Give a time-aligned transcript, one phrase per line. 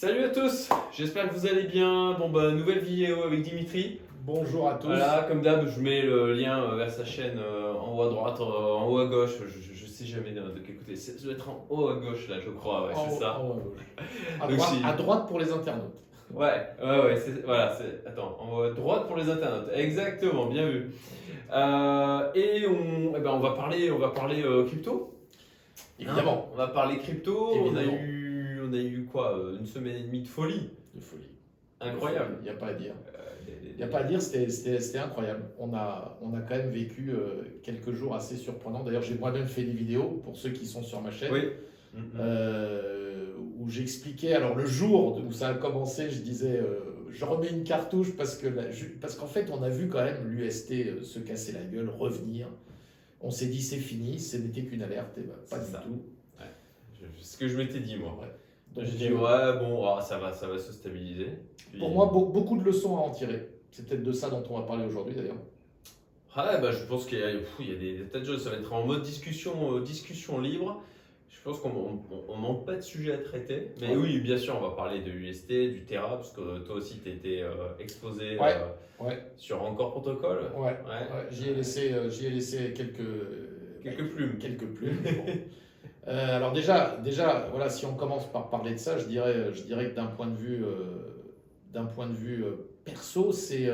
[0.00, 2.16] Salut à tous, j'espère que vous allez bien.
[2.18, 4.00] Bon bah nouvelle vidéo avec Dimitri.
[4.24, 4.86] Bonjour à tous.
[4.86, 8.08] Voilà, comme d'hab, je mets le lien euh, vers sa chaîne euh, en haut à
[8.08, 9.32] droite, euh, en haut à gauche.
[9.46, 10.96] Je, je sais jamais de, de quel côté.
[10.96, 12.86] Ça doit être en haut à gauche là, je crois.
[12.86, 13.40] Ouais, c'est ça.
[13.40, 13.78] en haut à gauche.
[14.40, 16.00] À Donc, droite, si- à droite pour les internautes.
[16.32, 16.46] Ouais,
[16.82, 17.16] ouais, ouais.
[17.18, 18.08] c'est- Voilà, c'est.
[18.08, 19.68] Attends, en haut à droite pour les internautes.
[19.74, 20.92] Exactement, bien vu.
[21.52, 25.12] Euh, et on, eh ben, on va parler, on va parler euh, crypto.
[25.98, 26.46] Évidemment.
[26.46, 27.50] Hein, on va parler crypto.
[27.52, 27.98] On a Évidemment.
[28.02, 28.09] eu,
[28.70, 30.70] on a eu quoi, euh, une semaine et demie de folie.
[30.94, 31.28] De folie.
[31.80, 32.36] Incroyable.
[32.40, 32.92] Il n'y a pas à dire.
[33.16, 33.18] Euh,
[33.70, 35.44] Il n'y a pas à dire, c'était- incroyable.
[35.58, 38.82] On a, on a quand même vécu euh, quelques jours assez surprenants.
[38.84, 41.32] D'ailleurs, j'ai moi-même fait des vidéos pour ceux qui sont sur ma chaîne.
[41.32, 41.44] Oui.
[42.16, 46.80] Euh, où j'expliquais, alors le jour où ça a commencé, je disais, euh,
[47.10, 48.64] je remets une cartouche parce que la-
[49.00, 52.48] parce qu'en fait, on a vu quand même l'UST se casser la gueule, revenir.
[53.22, 55.78] On s'est dit, c'est fini, ce n'était qu'une alerte, et ben, pas du ça.
[55.84, 56.00] tout.
[57.00, 58.18] Je- ce que je m'étais dit moi.
[58.20, 58.28] Ouais.
[58.76, 61.28] Dit euh, ouais bon ah, ça va ça va se stabiliser.
[61.70, 63.48] Puis- Pour moi, be- beaucoup de leçons à en tirer.
[63.70, 65.36] C'est peut-être de ça dont on va parler aujourd'hui d'ailleurs.
[66.34, 68.24] Ah, bah, je pense qu'il y a, pfff, il y a des, des tas de
[68.24, 68.42] choses.
[68.44, 70.82] Ça va être en mode discussion euh, discussion libre.
[71.28, 73.68] Je pense qu'on on, on manque pas de sujets à traiter.
[73.80, 76.98] Mais oui bien sûr on va parler de UST, du Terra parce que toi aussi
[77.02, 77.42] tu étais
[77.78, 78.54] exposé Ouais.
[78.56, 79.18] euh, Ouais.
[79.36, 80.50] sur encore protocole.
[80.54, 80.62] Ouais.
[80.64, 80.70] Ouais.
[80.74, 82.98] Ouais, j'y ai laissé, euh, j'y ai laissé quelques,
[83.82, 84.36] Quelques plumes.
[84.38, 84.98] Quelques plumes.
[85.02, 85.32] bon.
[86.08, 89.62] Euh, alors déjà, déjà, voilà, si on commence par parler de ça, je dirais, je
[89.62, 91.22] dirais que d'un point de vue, euh,
[91.72, 92.52] d'un point de vue euh,
[92.84, 93.68] perso, c'est,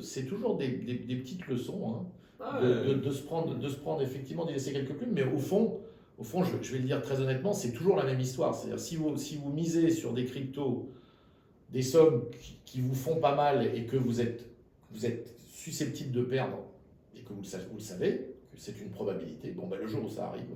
[0.00, 2.06] c'est toujours des, des- des petites leçons hein,
[2.40, 2.84] Ah, de, ouais.
[2.86, 5.78] de- de se prendre, de se prendre effectivement, d'y laisser quelques plumes, mais au fond,
[6.16, 8.54] au fond, je, je vais le dire très honnêtement, c'est toujours la même histoire.
[8.54, 10.90] C'est-à-dire si vous, si vous misez sur des cryptos,
[11.70, 14.46] des sommes qui, qui vous font pas mal et que vous êtes,
[14.90, 16.58] vous êtes susceptible de perdre
[17.14, 18.16] et que vous le savez, vous le savez
[18.50, 19.50] que c'est une probabilité.
[19.50, 20.46] Bon, ben, le jour où ça arrive,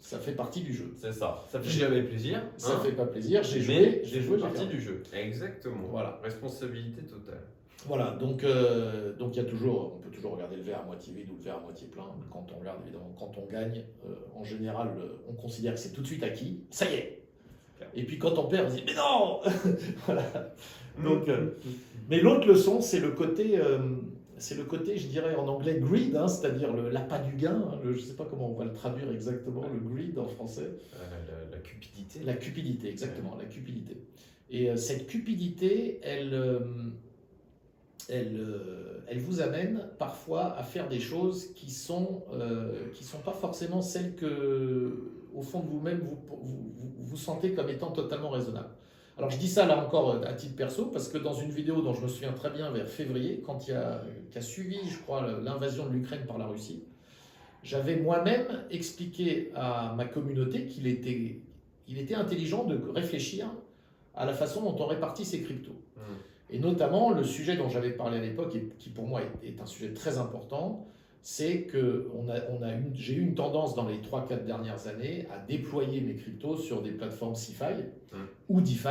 [0.00, 0.92] ça fait partie du jeu.
[0.96, 1.44] C'est ça.
[1.48, 2.42] Ça fait jamais plaisir.
[2.56, 3.42] Ça hein, fait pas plaisir.
[3.42, 5.02] J'ai joué, j'ai joué, partie du jeu.
[5.12, 5.86] Exactement.
[5.90, 6.20] Voilà.
[6.22, 7.42] Responsabilité totale.
[7.86, 10.84] Voilà, donc euh, donc il y a toujours, on peut toujours regarder le verre à
[10.84, 12.06] moitié vide ou le verre à moitié plein.
[12.30, 15.92] Quand on regarde, évidemment, quand on gagne, euh, en général, euh, on considère que c'est
[15.92, 16.60] tout de suite acquis.
[16.70, 17.20] Ça y est.
[17.94, 19.40] Et puis quand on perd, on se dit mais non.
[20.06, 20.54] voilà.
[21.02, 21.50] Donc, euh,
[22.08, 23.58] mais l'autre leçon, c'est le côté,
[24.38, 27.62] c'est le côté, je dirais en anglais greed, hein, c'est-à-dire le l'appât du gain.
[27.70, 30.26] hein, le- je ne sais pas comment on va le traduire exactement, le greed en
[30.28, 30.70] français.
[30.94, 32.20] Euh, la, la cupidité.
[32.24, 33.96] La cupidité, exactement, la cupidité.
[34.50, 36.58] Et euh, cette cupidité, elle, euh,
[38.08, 43.18] elle, euh, elle vous amène parfois à faire des choses qui sont, euh, qui sont
[43.18, 47.90] pas forcément celles que, au fond de vous-même, vous, vous, vous, vous sentez comme étant
[47.92, 48.74] totalement raisonnables.
[49.16, 51.80] Alors je dis ça là encore euh, à titre perso, parce que dans une vidéo
[51.82, 54.78] dont je me souviens très bien vers février, quand il y a, qui a suivi,
[54.88, 56.82] je crois, l'invasion de l'Ukraine par la Russie,
[57.62, 61.38] j'avais moi-même expliqué à ma communauté qu'il était,
[61.88, 63.46] il était intelligent de réfléchir
[64.16, 65.80] à la façon dont on répartit ses cryptos.
[65.96, 66.00] Hmm.
[66.50, 69.60] Et notamment, le sujet dont j'avais parlé à l'époque, et qui pour moi est, est
[69.60, 70.86] un sujet très important,
[71.26, 75.26] c'est que on a, on a j'ai eu une tendance dans les 3-4 dernières années
[75.34, 78.16] à déployer mes cryptos sur des plateformes CeFi Mm.
[78.50, 78.88] ou DeFi.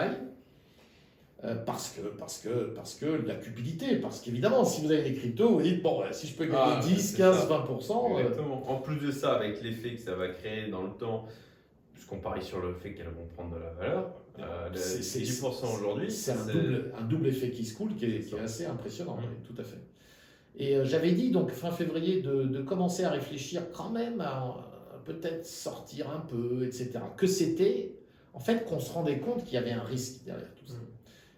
[1.45, 5.13] euh, parce que, parce, que, parce que la cupidité, parce qu'évidemment, si vous avez des
[5.13, 7.47] cryptos, vous dites, bon, si je peux gagner Ah, 10, c'est 15, ça.
[7.47, 8.69] 20%, euh, Exactement.
[8.71, 11.27] En plus de ça, avec l'effet que ça va créer dans le temps,
[11.93, 15.75] puisqu'on parie sur le fait qu'elles vont prendre de la valeur, euh, C'est- c'est- 10%
[15.75, 19.15] aujourd'hui, C'est un double, un double effet qui se coule qui est, qui assez impressionnant,
[19.17, 19.23] Mm.
[19.29, 19.77] oui, tout à fait.
[20.57, 24.37] Et euh, j'avais dit donc fin février de, de commencer à réfléchir quand même à,
[24.37, 26.99] à peut-être sortir un peu, etc.
[27.17, 27.95] Que c'était
[28.33, 30.77] en fait qu'on se rendait compte qu'il y avait un risque derrière tout ça.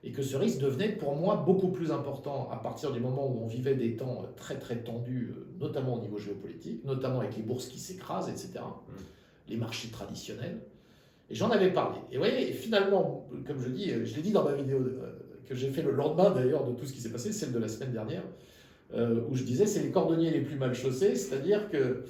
[0.03, 3.39] Et que ce risque devenait pour moi beaucoup plus important à partir du moment où
[3.43, 7.35] on vivait des temps euh, très très tendus, euh, notamment au niveau géopolitique, notamment avec
[7.35, 8.59] les bourses qui s'écrasent, etc.
[8.59, 8.93] Mm.
[9.49, 10.59] Les marchés traditionnels.
[11.29, 11.97] Et j'en avais parlé.
[12.11, 15.13] Et vous voyez, finalement, comme je dis, euh, je l'ai dit dans ma vidéo euh,
[15.47, 17.67] que j'ai fait le lendemain d'ailleurs de tout ce qui s'est passé, celle de la
[17.67, 18.23] semaine dernière,
[18.93, 22.03] euh, où je disais c'est les cordonniers les plus mal chaussés, c'est-à-dire que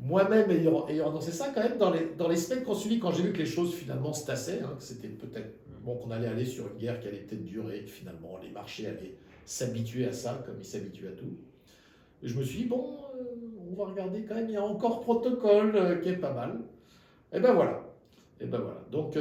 [0.00, 3.38] moi-même ayant, annoncé ça, quand même, dans les, dans les suivi, quand j'ai vu que
[3.38, 5.50] les choses finalement se tassaient, hein, que c'était peut-être
[5.82, 8.86] bon, qu'on allait aller sur une guerre qui allait peut-être durer, que finalement les marchés
[8.86, 11.36] allaient s'habituer à ça, comme ils s'habituent à tout.
[12.22, 13.24] Je me suis dit, bon, euh,
[13.70, 16.60] on va regarder quand même, il y a encore protocole euh, qui est pas mal.
[17.32, 17.82] Et ben voilà.
[18.40, 18.82] Et ben voilà.
[18.90, 19.16] Donc,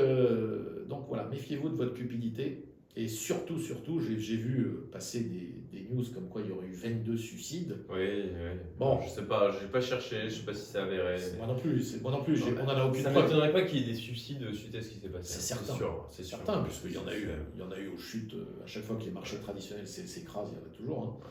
[0.87, 2.63] donc voilà, méfiez-vous de votre cupidité.
[3.01, 6.67] Et surtout, surtout, j'ai vu euh, passer des, des news comme quoi il y aurait
[6.67, 7.77] eu 22 suicides.
[7.89, 8.59] Oui, oui.
[8.77, 8.99] Bon.
[9.01, 11.15] je sais pas, j'ai pas cherché, je sais pas si c'est avéré.
[11.31, 13.23] mais- Moi non plus, moi non plus, Non, on n'en a aucune Ça preuve.
[13.23, 15.33] m'étonnerait pas qu'il y ait des suicides suite à ce qui s'est passé.
[15.33, 15.75] C'est certain.
[15.75, 16.37] sûr, c'est sûr.
[16.39, 18.67] Certains, puisqu'il y en a eu, il y en a eu aux chutes, euh, à
[18.67, 21.03] chaque fois que les marchés traditionnels s'é- s'écrasent, il y en a toujours.
[21.03, 21.29] hein.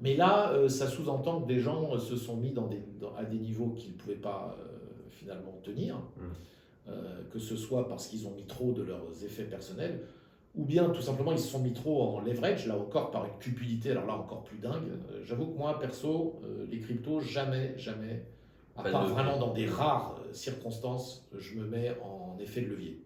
[0.00, 3.24] Mais là, euh, ça sous-entend que des gens se sont mis dans des, dans- à
[3.24, 4.66] des niveaux qu'ils ne pouvaient pas euh,
[5.10, 5.96] finalement tenir.
[6.16, 6.22] Mm.
[6.88, 10.02] euh, que ce soit parce qu'ils ont mis trop de leurs effets personnels,
[10.56, 13.38] ou bien tout simplement ils se sont mis trop en leverage, là encore par une
[13.38, 14.88] cupidité, alors là encore plus dingue.
[15.12, 18.24] Euh, J'avoue que moi, perso, euh, les cryptos, jamais, jamais,
[18.76, 22.62] à Pas part de- vraiment dans des rares euh, circonstances, je me mets en effet
[22.62, 23.00] de levier.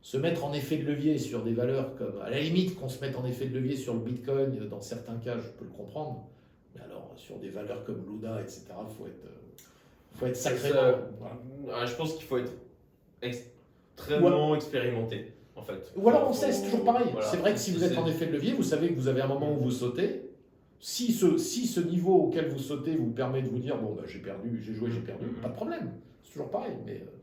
[0.00, 3.00] Se mettre en effet de levier sur des valeurs comme, à la limite qu'on se
[3.04, 6.26] mette en effet de levier sur le Bitcoin, dans certains cas, je peux le comprendre,
[6.74, 9.28] mais alors sur des valeurs comme Luna, etc., il faut être,
[10.14, 10.98] faut être sacrément...
[11.20, 11.36] Voilà.
[11.72, 12.52] Ah, je pense qu'il faut être
[13.22, 15.92] extrêmement expérimenté, en fait.
[15.96, 17.08] Ou alors on sait, c'est toujours pareil.
[17.12, 17.26] voilà.
[17.26, 19.20] C'est vrai que si vous êtes en effet de levier, vous savez que vous avez
[19.22, 20.22] un moment où vous sautez.
[20.80, 24.02] Si ce, si ce niveau auquel vous sautez vous permet de vous dire bon bah,
[24.06, 25.34] j'ai perdu, j'ai joué, j'ai perdu, Mhm.
[25.42, 25.92] pas de problème.
[26.24, 26.72] C'est toujours pareil.
[26.84, 27.18] Mais, euh,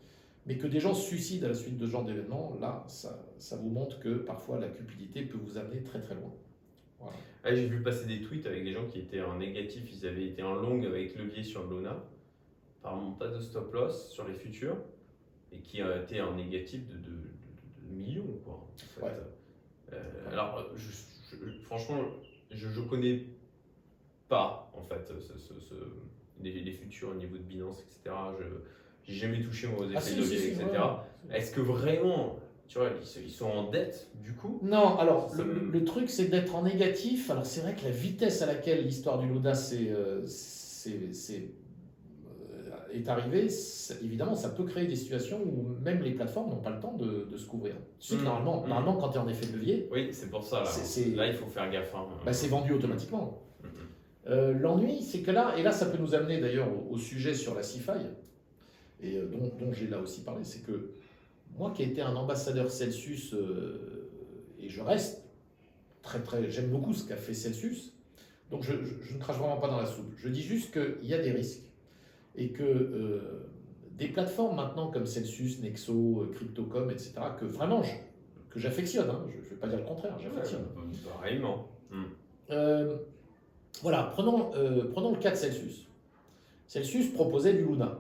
[0.45, 3.19] mais que des gens se suicident à la suite de ce genre d'événements, là, ça,
[3.37, 6.31] ça vous montre que parfois la cupidité peut vous amener très très loin.
[6.99, 7.15] Voilà.
[7.43, 10.25] Ah, J'ai vu passer des tweets avec des gens qui étaient en négatif, ils avaient
[10.27, 12.01] été en long avec levier sur le Luna,
[12.81, 14.77] par montage de stop loss sur les futurs,
[15.51, 16.95] et qui a été en négatif de
[17.93, 18.23] millions.
[18.45, 19.05] Quoi, en fait.
[19.05, 19.17] Ouais.
[19.93, 22.01] Euh, alors, je- je- franchement,
[22.51, 23.23] je ne connais
[24.27, 25.73] pas en fait ce, ce- ce-
[26.41, 28.15] les, les futurs au niveau de Binance, etc.
[29.07, 30.65] Je n'ai jamais touché aux effets Ah, si, de si, etc.
[30.65, 31.35] ouais.
[31.37, 32.37] Est-ce que vraiment,
[32.67, 34.59] tu vois, ils, sont en dette du coup?
[34.61, 35.43] Non, alors le,
[35.83, 37.29] truc c'est d'être en négatif.
[37.31, 39.91] Alors c'est vrai que la vitesse à laquelle l'histoire du s'est-
[40.27, 41.47] s'est, euh,
[42.93, 46.69] est arrivée, ça- évidemment ça peut créer des situations où même les plateformes n'ont pas
[46.71, 47.75] le temps de, de se couvrir.
[48.11, 48.23] Mhm.
[48.23, 48.69] normalement, Mhm.
[48.69, 50.63] normalement quand tu es en effet de levier, Oui, c'est pour ça.
[50.63, 51.93] Là, là il faut faire gaffe.
[51.95, 52.05] hein.
[52.25, 53.41] bah, c'est vendu automatiquement.
[53.63, 53.69] Mhm.
[54.27, 57.33] Euh, L'ennui, c'est que là, et là ça peut nous amener d'ailleurs au, au sujet
[57.33, 57.91] sur la CIFI,
[59.01, 60.91] et euh, dont, dont j'ai là aussi parlé, c'est que
[61.57, 64.09] moi qui ai été un ambassadeur Celsius, euh,
[64.61, 65.23] et je reste
[66.01, 67.93] très très, j'aime beaucoup ce qu'a fait Celsius,
[68.51, 70.11] donc je, je- je ne crache vraiment pas dans la soupe.
[70.17, 71.61] Je dis juste qu'il y a des risques,
[72.39, 73.45] et que euh,
[73.97, 77.91] des plateformes maintenant comme Celsius, Nexo, Cryptocom, etc., que vraiment je-
[78.49, 80.65] que j'affectionne, hein, je ne vais pas dire le contraire, j'affectionne.
[81.13, 81.67] Pareillement.
[82.51, 82.97] Euh,
[83.81, 85.85] voilà, prenons, euh, prenons le cas de Celsius.
[86.67, 87.99] Celsius proposait du Luna.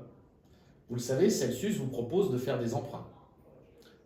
[0.89, 3.05] Vous le savez, Celsius vous propose de faire des emprunts.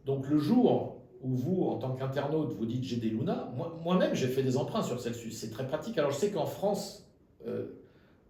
[0.06, 4.14] Donc le jour où vous, en tant qu'internaute, vous dites j'ai des Luna, moi- moi-même
[4.14, 5.38] j'ai fait des emprunts sur Celsius.
[5.38, 5.98] C'est très pratique.
[5.98, 7.08] Alors je sais qu'en France,
[7.48, 7.68] euh,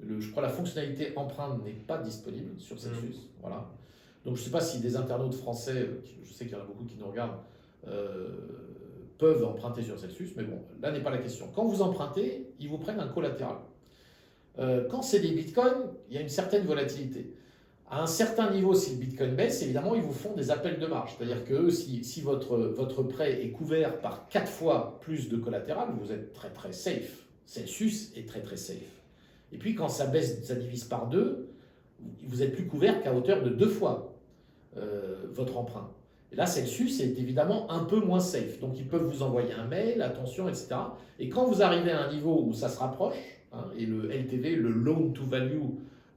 [0.08, 3.30] le- je crois la fonctionnalité emprunt n'est pas disponible sur Celsius.
[3.42, 3.70] Voilà.
[4.26, 5.90] Donc je ne sais pas si des internautes français,
[6.24, 7.40] je sais qu'il y en a beaucoup qui nous regardent,
[7.88, 8.30] euh,
[9.18, 11.48] peuvent emprunter sur Celsius, mais bon, là n'est pas la question.
[11.54, 13.58] Quand vous empruntez, ils vous prennent un collatéral.
[14.60, 17.34] Euh, quand c'est des bitcoins, il y a une certaine volatilité.
[17.90, 20.88] À un certain niveau, si le bitcoin baisse, évidemment, ils vous font des appels de
[20.88, 21.16] marge.
[21.18, 25.90] C'est-à-dire que si, si votre, votre prêt est couvert par 4 fois plus de collatéral,
[26.00, 27.26] vous êtes très très safe.
[27.46, 28.78] Celsius est très très safe.
[29.54, 31.50] Et puis quand ça baisse, ça divise par deux,
[32.26, 34.14] vous êtes plus couvert qu'à hauteur de deux fois
[34.78, 35.90] euh, votre emprunt.
[36.32, 38.60] Et là, Celsius est évidemment un peu moins safe.
[38.60, 40.70] Donc, ils peuvent vous envoyer un mail, attention, etc.
[41.20, 43.16] Et quand vous arrivez à un niveau où ça se rapproche,
[43.54, 45.62] hein, et le LTV, le loan to value,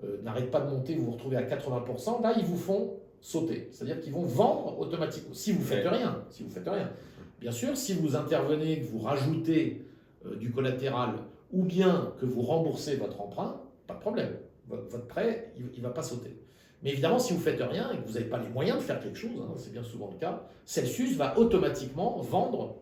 [0.04, 3.68] euh, n'arrête pas de monter, vous vous retrouvez à 80%, là, ils vous font sauter.
[3.72, 5.34] C'est-à-dire qu'ils vont vendre automatiquement.
[5.34, 6.90] Si vous faites rien, si vous faites rien.
[7.38, 9.84] Bien sûr, si vous intervenez, que vous rajoutez
[10.24, 11.16] euh, du collatéral,
[11.56, 14.37] ou bien que vous remboursez votre emprunt, pas de problème.
[14.69, 16.37] Votre, prêt, il ne va pas sauter.
[16.82, 19.00] Mais évidemment, si vous faites rien et que vous n'avez pas les moyens de faire
[19.00, 22.76] quelque chose, hein, c'est bien souvent le cas, Celsius va automatiquement vendre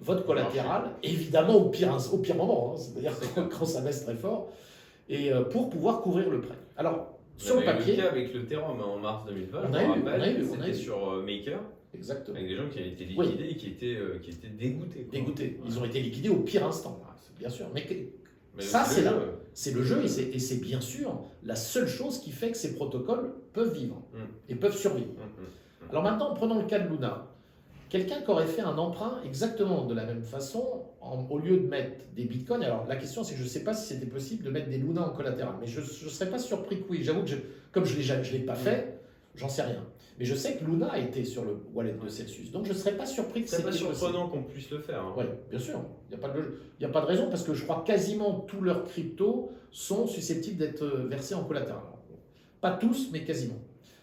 [0.00, 3.12] votre collatéral, évidemment au pire, au pire moment, hein, c'est-à-dire
[3.50, 4.48] quand, ça baisse très fort,
[5.08, 6.54] et euh, pour pouvoir couvrir le prêt.
[6.76, 9.26] Alors, sur On le avait eu papier, le cas avec le Ethereum hein, en mars
[9.26, 10.74] 2020, On a eu, rappelle, on a eu, on a c'était eu.
[10.74, 11.60] sur euh, Maker,
[11.94, 13.26] exactement, avec des gens qui avaient été Oui.
[13.26, 15.02] liquidés et qui étaient, euh, qui étaient dégoûtés.
[15.02, 15.18] quoi.
[15.18, 15.60] dégoûtés.
[15.66, 17.00] Ils ont été liquidés au pire instant,
[17.38, 17.66] bien sûr.
[17.74, 17.94] Mais que-
[18.56, 19.14] mais Ça, c'est là.
[19.54, 22.56] C'est le jeu et c'est- et c'est bien sûr la seule chose qui fait que
[22.56, 24.18] ces protocoles peuvent vivre Mm.
[24.48, 25.08] et peuvent survivre.
[25.16, 25.88] hum, hum.
[25.90, 27.26] Alors maintenant, prenons le cas de Luna.
[27.88, 31.66] Quelqu'un qui aurait fait un emprunt exactement de la même façon, en- au lieu de
[31.66, 32.62] mettre des bitcoins.
[32.62, 34.76] Alors la question, c'est que je ne sais pas si c'était possible de mettre des
[34.76, 37.02] Luna en collatéral, mais je ne serais pas surpris que oui.
[37.02, 37.36] J'avoue que je-
[37.72, 38.97] comme je ne l'ai pas fait,
[39.38, 39.84] j'en sais rien.
[40.18, 42.96] Mais je sais que Luna était sur le wallet de Celsius, donc je ne serais
[42.96, 45.00] pas surpris que C'est pas surprenant qu'on puisse le faire.
[45.02, 45.14] hein.
[45.16, 45.80] Oui, bien sûr.
[46.10, 48.84] Il n'y a, pas de- a pas raison parce que je crois quasiment tous leurs
[48.84, 51.82] cryptos sont susceptibles d'être euh, versés en collatéral.
[52.60, 53.58] Pas tous, mais quasiment.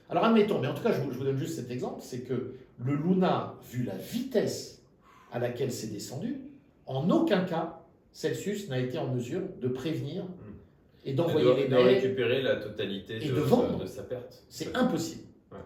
[0.09, 2.19] Alors admettons, mais en tout cas, je vous, je vous donne juste cet exemple, c'est
[2.21, 4.81] que le Luna, vu la vitesse
[5.33, 6.39] à laquelle c'est descendu,
[6.85, 7.81] en aucun cas,
[8.13, 10.23] Celsius n'a été en mesure de prévenir
[11.05, 11.85] et De, d'envoyer les de mails.
[11.95, 13.79] récupérer la totalité et de, de vendre.
[13.79, 14.43] de sa perte.
[14.49, 14.75] C'est Ouais.
[14.77, 15.23] impossible.
[15.51, 15.57] Ouais.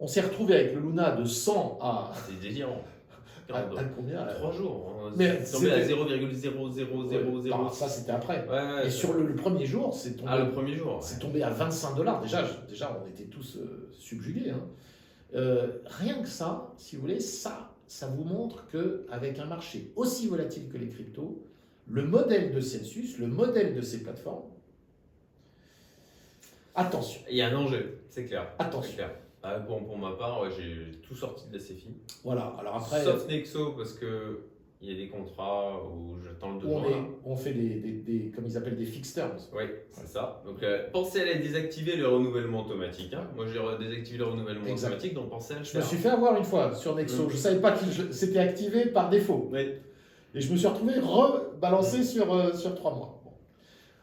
[0.00, 2.82] On s'est retrouvé avec le Luna de 100 à, C'est délirant.
[3.52, 3.62] à, à
[3.96, 4.92] combien à- 3 jours.
[5.06, 5.12] hein.
[5.16, 7.50] Mais C'est tombé à c'était- 0,0000.
[7.50, 8.46] Bah, ça, c'était après.
[8.48, 10.94] Ouais, ouais, Et sur le, le premier jour, c'est tombé Ah, le premier jour.
[10.96, 11.00] ouais.
[11.02, 12.20] C'est tombé à 25 dollars.
[12.20, 14.50] Déjà, déjà, on était tous euh, subjugués.
[14.50, 14.60] hein.
[15.34, 20.26] Euh, rien que ça, si vous voulez, ça, ça vous montre qu'avec un marché aussi
[20.26, 21.42] volatile que les cryptos,
[21.86, 24.44] le modèle de Celsius, le modèle de ces plateformes,
[26.78, 27.20] attention.
[27.30, 28.48] Il y a un enjeu, c'est clair.
[28.58, 28.94] Attention.
[28.94, 29.10] Clair.
[29.42, 31.94] Ah, bon, pour ma part, j'ai tout sorti de la CFI.
[32.24, 34.40] Voilà, alors après, Sauf Nexo, parce que
[34.80, 38.30] il y a des contrats où j'attends le 2 on, on fait des, des- des-
[38.30, 39.36] comme ils appellent des fixed terms.
[39.52, 40.40] Oui, c'est ça.
[40.46, 43.12] Donc euh, pensez à aller désactiver le renouvellement automatique.
[43.12, 43.26] hein.
[43.34, 44.88] Moi j'ai désactivé le renouvellement Exact.
[44.90, 45.84] automatique, donc pensez à le Je me faire.
[45.88, 47.26] suis fait avoir une fois sur Nexo.
[47.26, 47.30] Mm.
[47.30, 49.48] Je savais pas que je- c'était activé par défaut.
[49.52, 49.66] Oui.
[50.34, 53.20] Et je me suis retrouvé rebalancé sur, euh, sur trois mois.
[53.24, 53.32] Bon.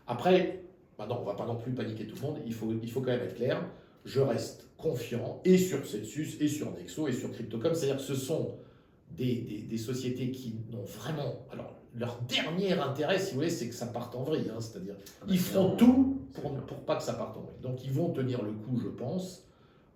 [0.07, 0.64] Après,
[0.97, 2.37] bah non, on va pas non plus paniquer tout le monde.
[2.45, 3.63] Il faut, il faut quand même être clair.
[4.05, 7.73] Je reste confiant et sur Celsius, et sur Nexo, et sur Cryptocom.
[7.73, 8.55] C'est-à-dire que ce sont
[9.11, 11.45] des, des- des sociétés qui n'ont vraiment.
[11.51, 14.49] Alors, leur dernier intérêt, si vous voulez, c'est que ça parte en vrille.
[14.53, 14.59] hein.
[14.59, 14.95] C'est-à-dire,
[15.29, 17.61] ils feront tout pour, pour pas que ça parte en vrille.
[17.61, 19.47] Donc, ils vont tenir le coup, je pense.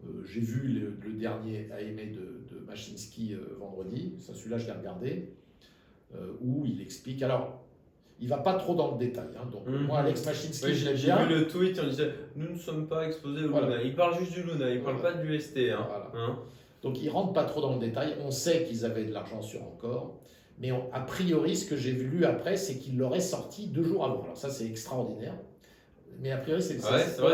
[0.05, 4.13] Euh, J'ai vu le, le dernier AMA de, de Machinski euh, vendredi.
[4.19, 5.33] Ça, celui-là, je l'ai regardé.
[6.15, 7.21] euh, où il explique.
[7.21, 7.61] Alors,
[8.21, 9.27] il va pas trop dans le détail.
[9.37, 9.47] hein.
[9.51, 9.85] Donc, Mhm.
[9.87, 10.25] moi, Alex
[10.63, 11.25] Oui, je j'ai bien.
[11.25, 13.67] vu le tweet, on disait Nous ne sommes pas exposés au Voilà.
[13.77, 13.81] Luna.
[13.83, 15.17] Il parle juste du Luna, il parle Voilà.
[15.17, 15.71] pas du ST.
[15.71, 15.85] Hein.
[15.87, 16.11] Voilà.
[16.15, 16.39] Hein
[16.81, 18.15] Donc, il rentre pas trop dans le détail.
[18.25, 20.15] On sait qu'ils avaient de l'argent sur encore.
[20.59, 24.03] Mais on- a priori, ce que j'ai lu après, c'est qu'il l'aurait sorti deux jours
[24.05, 24.23] avant.
[24.23, 25.35] Alors, ça, c'est extraordinaire.
[26.21, 27.27] Mais a priori, c'est ouais, sur,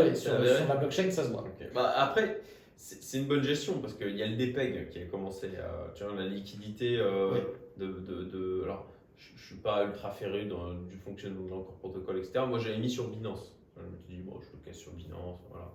[0.67, 1.43] la blockchain, ça se voit.
[1.73, 2.41] Bah, après,
[2.75, 5.91] c'est c'est une bonne gestion parce qu'il y a le DPEG qui a commencé à.
[5.95, 7.39] Tu vois, la liquidité euh, Oui.
[7.77, 8.85] de, de, de- Alors,
[9.17, 10.15] je je suis pas ultra
[10.49, 12.45] dans, du fonctionnement de l'encore protocole, etc.
[12.47, 13.55] Moi, j'avais mis sur Binance.
[13.77, 15.39] Je me suis dit, bon, je le casse sur Binance.
[15.51, 15.71] Voilà.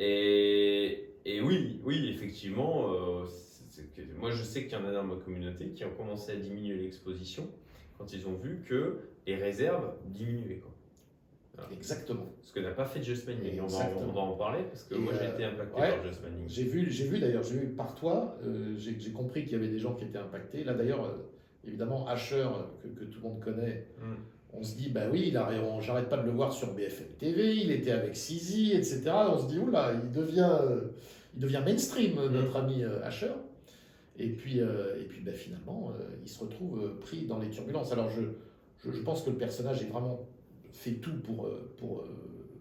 [0.00, 3.24] Et, et oui, oui, effectivement, euh,
[4.18, 6.74] moi, je sais qu'il y en a dans ma communauté qui ont commencé à diminuer
[6.74, 7.48] l'exposition
[7.96, 10.56] quand ils ont vu que les réserves diminuaient.
[10.58, 11.68] Quoi.
[11.72, 12.32] Exactement.
[12.42, 13.60] Ce que n'a pas fait Just Mining.
[13.60, 14.08] On va, Exactement.
[14.08, 15.90] on va en parler parce que Et, moi, j'ai euh, été impacté ouais.
[15.90, 16.48] par Just Mining.
[16.48, 19.68] J'ai vu, j'ai vu d'ailleurs, j'ai vu par toi, euh, j'ai compris qu'il y avait
[19.68, 20.64] des gens qui étaient impactés.
[20.64, 21.14] Là d'ailleurs,
[21.68, 22.48] évidemment, Asher, euh,
[22.82, 24.14] que, que tout le monde connaît, Mm.
[24.54, 25.32] on se dit, bah oui,
[25.80, 29.02] j'arrête pas de le voir sur BFM TV, il était avec Sizi, etc.
[29.30, 30.80] On se dit, oula, il devient, euh,
[31.34, 32.32] il devient mainstream, Mm.
[32.32, 33.32] notre ami euh, Asher.
[34.20, 37.50] Et puis, euh, et puis bah, finalement, euh, il se retrouve euh, pris dans les
[37.50, 37.92] turbulences.
[37.92, 38.22] Alors je,
[38.84, 40.26] je, je pense que le personnage est vraiment
[40.72, 42.04] fait tout pour, euh, pour, euh,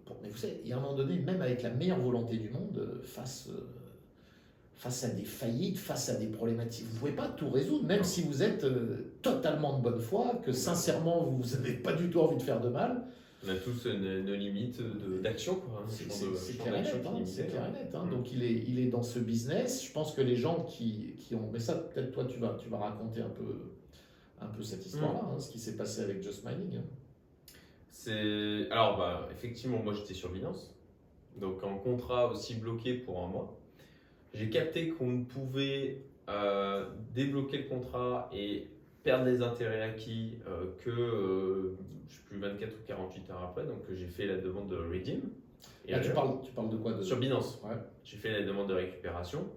[0.05, 2.37] pour- Mais vous savez, il y a un moment donné, même avec la meilleure volonté
[2.37, 3.61] du monde, euh, face, euh,
[4.77, 8.03] face à des faillites, face à des problématiques, vous ne pouvez pas tout résoudre, même
[8.03, 12.19] si vous êtes euh, totalement de bonne foi, que sincèrement, vous n'avez pas du tout
[12.21, 13.03] envie de faire de mal.
[13.45, 14.81] On a tous nos, nos limites
[15.21, 15.61] d'action.
[15.75, 17.05] hein, C'est clair et net.
[17.07, 17.69] hein, clair hein.
[17.69, 17.91] et net.
[18.11, 19.83] Donc il est, il est dans ce business.
[19.85, 21.47] Je pense que les gens qui, qui ont.
[21.53, 23.71] Mais ça, peut-être toi, tu vas, tu vas raconter un peu,
[24.41, 25.39] un peu cette histoire-là, Mm.
[25.39, 26.81] ce qui s'est passé avec Just Mining.
[27.89, 30.73] C'est alors bah effectivement moi j'étais sur Binance,
[31.39, 33.56] donc en contrat aussi bloqué pour un mois.
[34.37, 38.67] J'ai capté qu'on ne pouvait euh, débloquer le contrat et
[39.03, 41.75] perdre les intérêts acquis euh, que euh,
[42.07, 43.65] je sais plus 24 ou 48 heures après.
[43.65, 45.21] Donc j'ai fait la demande de redeem.
[45.87, 47.01] Et Là, tu alors- parles, tu parles de quoi de...
[47.01, 47.59] sur Binance.
[47.63, 47.75] Ouais.
[48.03, 49.49] J'ai fait la demande de récupération.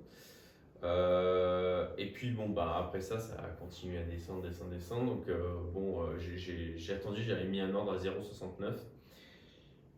[0.82, 5.28] Euh, et puis bon bah après ça ça a continué à descendre descendre descendre donc
[5.28, 8.72] euh, bon euh, j'ai attendu j'avais mis un ordre à 0,69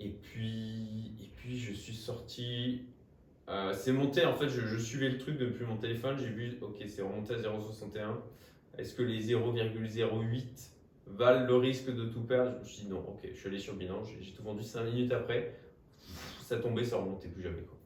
[0.00, 2.82] et puis et puis je suis sorti
[3.52, 6.56] euh, c'est monté en fait je, je suivais le truc depuis mon téléphone j'ai vu
[6.60, 8.16] ok c'est remonté à 0,61
[8.78, 10.70] est-ce que les 0,08
[11.06, 12.52] valent le risque de tout perdre?
[12.54, 14.62] Je me suis dit non ok je suis allé sur Binance j'ai j'ai tout vendu
[14.62, 15.54] 5 minutes après
[16.42, 17.76] ça tombait ça remontait plus jamais quoi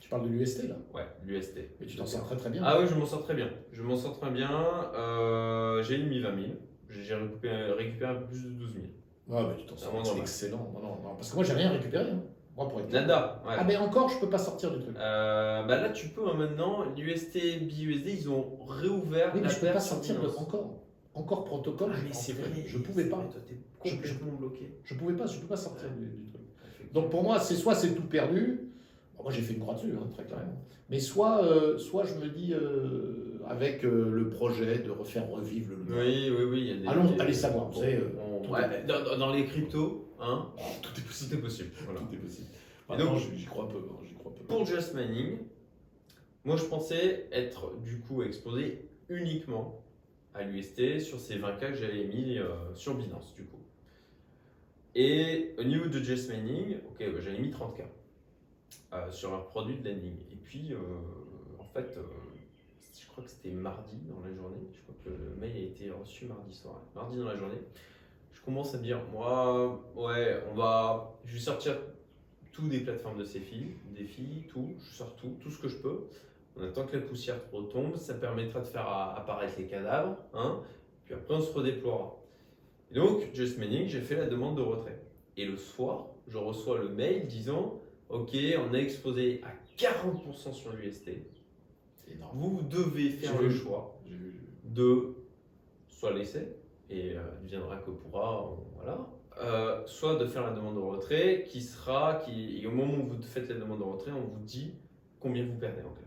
[0.00, 0.76] Tu parles de l'UST là?
[0.94, 1.56] Ouais, l'UST.
[1.80, 2.62] Mais tu t'en sors très très bien.
[2.64, 3.50] Ah oui, je m'en sors très bien.
[3.72, 4.50] Je m'en sors très bien.
[4.94, 6.52] Euh, j'ai mis 20 000.
[6.90, 8.86] J'ai récupéré, plus de 12 000.
[9.28, 10.70] Ouais, mais tu t'en sors Ah, c'est excellent.
[10.74, 12.08] Non, non, non, parce que moi, j'ai rien récupéré.
[12.10, 12.22] hein.
[12.56, 13.42] Moi, pour être Nada.
[13.46, 13.54] ouais.
[13.58, 14.96] Ah, mais encore, je peux pas sortir du truc.
[14.98, 16.84] Euh, bah là, tu peux hein, maintenant.
[16.96, 17.34] L'UST,
[17.66, 20.82] BUSD, ils ont réouvert Oui, mais la je peux pas sortir de encore.
[21.14, 21.90] Encore protocole.
[21.92, 22.48] Ah, je- mais c'est vrai.
[22.66, 23.16] Je pouvais pas.
[23.16, 23.56] vrai, Toi, t'es
[23.90, 24.70] complètement bloqué.
[24.84, 25.26] Je pouvais pas.
[25.26, 26.92] Je peux pas sortir du, du truc.
[26.92, 28.60] Donc pour moi, c'est soit c'est tout perdu.
[29.16, 30.52] Bon, moi, j'ai fait une croix dessus, hein, très clairement.
[30.88, 35.72] Mais soit, euh, soit je me dis euh, avec euh, le projet de refaire revivre
[35.86, 35.94] le.
[35.98, 36.60] Oui, oui, oui.
[36.60, 39.02] il y a des- Allons, des- allez savoir, vous Bon, savez, on- tout ouais, dans,
[39.02, 40.50] dans- dans les cryptos, hein,
[40.82, 41.30] Tout est possible.
[41.30, 41.70] tout est possible.
[41.84, 42.00] Voilà.
[42.00, 42.46] Tout est possible.
[42.92, 43.78] Et donc- j'y crois peu.
[43.78, 44.44] hein, j'y crois peu.
[44.44, 45.38] Pour Just Mining,
[46.44, 49.82] moi je pensais être du coup exposé uniquement
[50.34, 53.58] à l'UST sur ces 20K que j'avais mis euh, sur Binance du coup.
[54.94, 57.82] Et au niveau de Just Mining, ok, bah, j'avais mis 30K
[58.92, 60.16] euh, sur un produit de lending.
[60.32, 60.78] Et puis euh,
[61.58, 61.98] en fait,
[63.00, 65.90] je crois que c'était mardi dans la journée, je crois que le mail a été
[65.90, 67.58] reçu mardi soir, mardi dans la journée.
[68.46, 71.76] Commence à me dire, moi, ouais, on va, je vais sortir
[72.52, 75.66] tout des plateformes de ces filles, des filles, tout, je sors tout, tout ce que
[75.66, 76.04] je peux.
[76.56, 80.60] on attend que la poussière retombe, ça permettra de faire apparaître les cadavres, hein,
[81.04, 82.16] puis après on se redéploiera.
[82.92, 85.02] Et donc, Just Manning, j'ai fait la demande de retrait.
[85.36, 88.30] Et le soir, je reçois le mail disant Ok,
[88.70, 91.10] on a exposé à 40% sur l'UST.
[92.32, 93.98] Vous devez faire le choix
[94.64, 95.16] de
[95.88, 96.46] soit laisser,
[96.90, 99.06] et euh, deviendra que pourra, on- voilà,
[99.42, 103.06] euh, soit de faire la demande de retrait qui sera, qui, et au moment où
[103.06, 104.72] vous faites la demande de retrait, on vous dit
[105.20, 106.02] combien vous perdez en clair.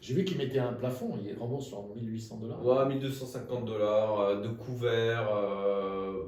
[0.00, 2.64] J'ai vu qu'il mettait un plafond, il rembourse sur 1800 dollars.
[2.64, 5.34] Ouais, 1250 dollars euh, de couvert.
[5.34, 6.22] euh,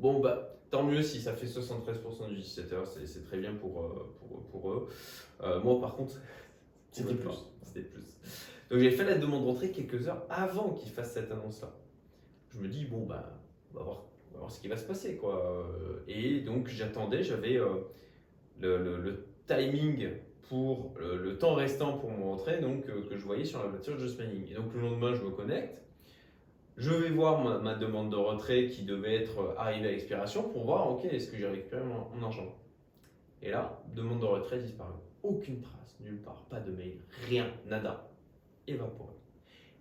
[0.00, 3.82] bon, bah, tant mieux si ça fait 73% du utilisateur, c'est c'est très bien pour,
[4.28, 4.88] pour, pour eux.
[5.42, 6.14] Euh, moi, par contre,
[6.92, 7.28] C'était plus.
[7.64, 8.02] C'était plus.
[8.70, 11.72] Donc, j'ai fait la demande de retrait quelques heures avant qu'il fasse cette annonce-là.
[12.52, 13.40] Je me dis, bon, bah,
[13.72, 15.66] on va voir, ce qui va se passer, quoi.
[16.08, 17.84] Et donc, j'attendais, j'avais euh,
[18.60, 20.08] le, timing
[20.48, 23.96] pour le, temps restant pour mon retrait, donc euh, que je voyais sur la voiture
[23.96, 24.50] de Manning.
[24.50, 25.78] Et donc, le lendemain, je me connecte.
[26.76, 30.48] Je vais voir ma, ma demande de retrait qui devait être euh, arrivée à expiration
[30.48, 32.56] pour voir, ok, est-ce que j'ai récupéré mon, mon argent?
[33.42, 34.92] Et là, demande de retrait disparue.
[35.22, 38.08] Aucune trace, nulle part, pas de mail, rien, nada,
[38.66, 39.19] évaporé.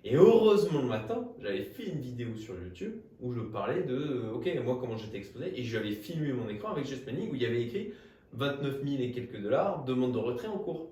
[0.06, 4.34] Et heureusement le matin, j'avais fait une vidéo sur YouTube où je parlais de, euh,
[4.34, 7.42] ok, moi comment j'étais exposé, et j'avais filmé mon écran avec Just Manning où il
[7.42, 7.92] y avait écrit
[8.34, 10.90] 29 000 et quelques dollars, demande de retrait en cours.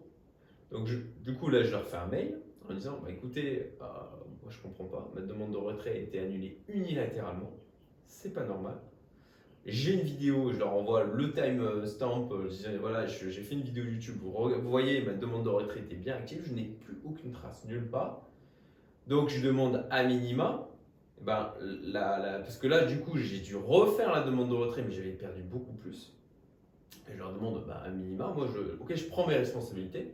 [0.72, 0.90] Donc
[1.24, 2.38] du coup là, je leur fais un mail
[2.70, 3.86] en disant, bah écoutez, euh,
[4.44, 7.54] moi je comprends pas, ma demande de retrait a été annulée unilatéralement,
[8.08, 8.76] c'est pas normal.
[9.66, 13.56] J'ai une vidéo, je leur envoie le time stamp, euh, je disais voilà, j'ai fait
[13.56, 16.98] une vidéo YouTube, vous voyez, ma demande de retrait était bien active, je n'ai plus
[17.06, 18.27] aucune trace, nulle part.
[19.08, 20.70] Donc je demande à minima,
[21.20, 24.84] eh ben, la, parce que là du coup j'ai dû refaire la demande de retrait,
[24.86, 26.14] mais j'avais perdu beaucoup plus.
[27.10, 30.14] Je leur demande bah, à minima, moi je, ok, je prends mes responsabilités,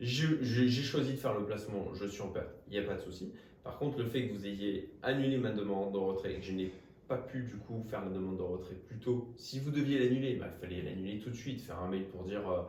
[0.00, 3.00] j'ai choisi de faire le placement, je suis en perte, il n'y a pas de
[3.00, 3.32] souci.
[3.62, 6.52] Par contre, le fait que vous ayez annulé ma demande de retrait et que je
[6.52, 6.70] n'ai
[7.08, 10.36] pas pu du coup faire la demande de retrait plus tôt, si vous deviez l'annuler,
[10.36, 12.62] bah, il fallait l'annuler tout de suite, faire un mail pour dire euh,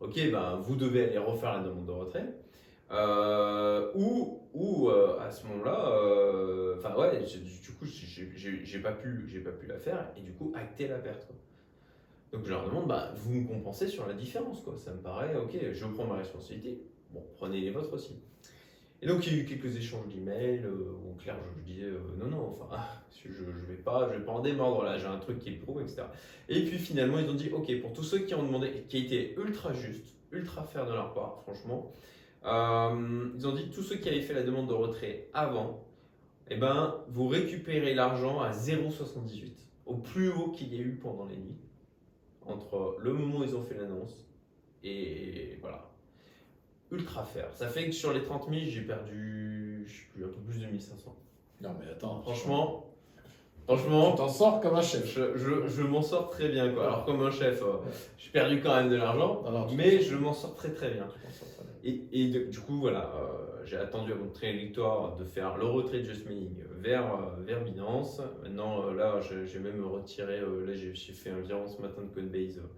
[0.00, 2.34] ok, bah, vous devez aller refaire la demande de retrait.
[2.90, 9.40] Euh, ou ou euh, à ce moment-là, euh, enfin ouais, du coup, j'ai- pas, pu-
[9.44, 11.28] pas pu la faire et du coup, acter la perte.
[12.32, 14.60] Donc je leur demande, bah, vous me compensez sur la différence.
[14.62, 14.76] Quoi.
[14.76, 16.80] Ça me paraît, ok, je prends ma responsabilité.
[17.12, 18.16] Bon, prenez les vôtres aussi.
[19.02, 22.58] Et donc il y a eu quelques échanges d'emails où clair je, disais non non
[22.60, 22.76] enfin
[23.24, 25.52] je, je vais pas je vais pas en démordre là j'ai un truc qui est
[25.52, 26.02] pro etc
[26.50, 29.00] et puis finalement ils ont dit ok pour tous ceux qui ont demandé qui a
[29.00, 31.90] été ultra juste ultra fair de leur part franchement
[32.44, 35.84] euh, ils ont dit tous ceux qui avaient fait la demande de retrait avant
[36.48, 39.52] eh ben vous récupérez l'argent à 0,78
[39.86, 41.60] au plus haut qu'il y a eu pendant les nuits
[42.46, 44.26] entre le moment où ils ont fait l'annonce
[44.82, 45.90] et voilà
[46.90, 47.52] ultra fair.
[47.54, 50.66] Ça fait que sur les 30 000, j'ai perdu, je plus, un peu plus de
[50.66, 51.14] 1500.
[51.62, 52.20] Non, mais attends.
[52.22, 52.89] Franchement,
[53.66, 55.06] franchement, t'en sors comme un chef.
[55.06, 56.70] je, je, je m'en sors très bien.
[56.72, 56.84] Quoi.
[56.84, 57.76] Alors comme un chef, euh,
[58.18, 59.42] j'ai perdu quand même de l'argent,
[59.76, 61.06] mais je m'en sors très très bien.
[61.06, 61.20] très.
[61.82, 65.56] Et, et de- du coup, voilà, euh, j'ai attendu avant de traiter victoire de faire
[65.56, 68.20] le retrait de Just Meaning vers, euh, vers Binance.
[68.42, 72.08] Maintenant, euh, là, j'ai même retiré, euh, là, j'ai fait un virement ce matin de
[72.12, 72.68] Coinbase euh,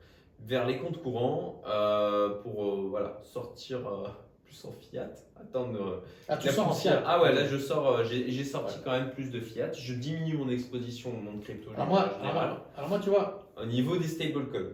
[0.44, 4.06] vers les comptes courants euh, pour euh, voilà, sortir euh,
[4.52, 5.10] plus en fiat.
[5.40, 6.02] Attendre.
[6.28, 7.02] Ah, tu sors en fiat.
[7.06, 8.82] Ah ouais, là, je sors, euh, j'ai sorti Ouais.
[8.84, 9.72] quand même plus de fiat.
[9.72, 13.10] Je diminue mon exposition au monde crypto Alors moi, en général, alors, alors moi, tu
[13.10, 14.72] vois, au niveau des stablecoins.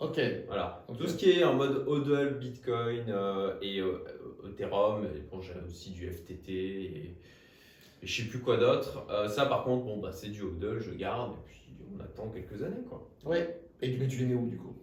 [0.00, 0.20] ok.
[0.48, 0.84] Voilà.
[0.98, 4.04] Tout ce qui est en mode HODL, Bitcoin euh, et euh,
[4.48, 7.16] Ethereum, et bon, j'ai aussi du FTT et,
[8.02, 9.06] et je sais plus quoi d'autre.
[9.10, 11.60] Euh, ça, par contre, bon, bah, c'est du HODL, je garde et puis
[11.96, 12.82] on attend quelques années.
[12.88, 13.08] Quoi.
[13.24, 13.60] Ouais.
[13.82, 14.76] Et mais tu les mets où du coup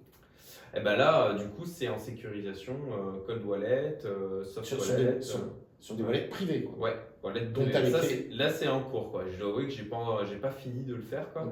[0.75, 4.84] Et ben là, euh, du coup, c'est en sécurisation, euh, cold wallet, euh, soft sur,
[4.84, 5.13] sur wallet.
[5.13, 6.77] des, sur, des wallets privés, quoi.
[6.89, 7.80] Ouais, wallet Donc, Ça,
[8.32, 9.12] là, c'est en cours.
[9.12, 9.23] Quoi.
[9.32, 11.32] Je dois avouer que j'ai pas, j'ai pas fini de le faire.
[11.34, 11.43] Quoi.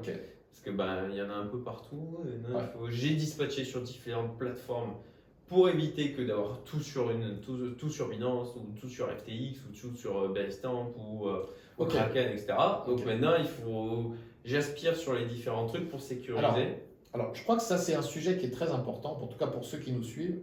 [0.50, 2.18] Parce que ben il y en a un peu partout.
[2.24, 2.60] Ouais.
[2.72, 4.94] faut- J'ai dispatché sur différentes plateformes
[5.48, 9.60] pour éviter que d'avoir tout sur une tout, tout sur Binance ou tout sur FTX
[9.68, 11.46] ou tout sur Bitstamp ou, euh,
[11.78, 11.84] ou.
[11.84, 12.54] Kraken, etc.
[12.86, 16.38] Donc maintenant il faut j'aspire sur les différents trucs pour sécuriser.
[16.44, 16.56] Alors,
[17.16, 19.46] Alors, je crois que ça, c'est un sujet qui est très important, en tout cas
[19.46, 20.38] pour ceux qui nous suivent.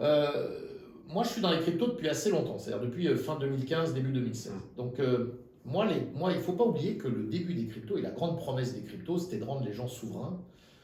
[0.00, 0.58] Euh,
[1.06, 4.10] moi, je suis dans les cryptos depuis assez longtemps, c'est-à-dire depuis euh, fin 2015, début
[4.10, 4.52] 2016.
[4.76, 7.98] Donc, euh, moi, les, moi, il ne faut pas oublier que le début des cryptos
[7.98, 10.42] et la grande promesse des cryptos, c'était de rendre les gens souverains,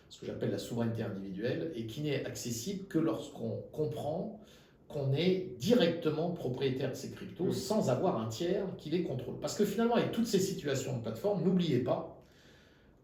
[0.09, 4.38] ce que j'appelle la souveraineté individuelle, et qui n'est accessible que lorsqu'on comprend
[4.87, 7.53] qu'on est directement propriétaire de ces cryptos Mm.
[7.53, 9.35] sans avoir un tiers qui les contrôle.
[9.40, 12.13] Parce que finalement, avec toutes ces situations de plateforme, n'oubliez pas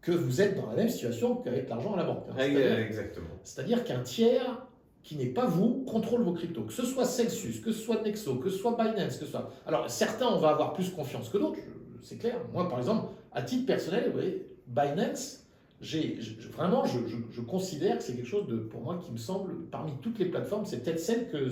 [0.01, 2.23] que vous êtes dans la même situation qu'avec l'argent à la banque.
[2.29, 2.33] hein.
[2.79, 3.27] Exactement.
[3.43, 4.65] c'est-à-dire qu'un tiers
[5.03, 6.63] qui n'est pas vous contrôle vos cryptos.
[6.63, 9.51] Que ce soit Celsius, que ce soit Nexo, que ce soit Binance, que ce soit.
[9.65, 11.57] Alors, certains, on va avoir plus confiance que d'autres,
[12.03, 12.35] c'est clair.
[12.53, 15.47] Moi, par exemple, à titre personnel, vous voyez, Binance,
[15.81, 16.19] j'ai,
[16.53, 19.55] vraiment, je, je- je considère que c'est quelque chose de, pour moi, qui me semble,
[19.71, 21.49] parmi toutes les plateformes, c'est peut-être celle que,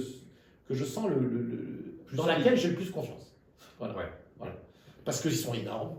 [0.68, 3.36] que je sens le, le- le- Plus dans laquelle j'ai le plus confiance.
[3.80, 3.96] Voilà.
[3.98, 4.04] Ouais.
[4.38, 4.54] Voilà.
[5.06, 5.96] Parce qu'ils sont énormes.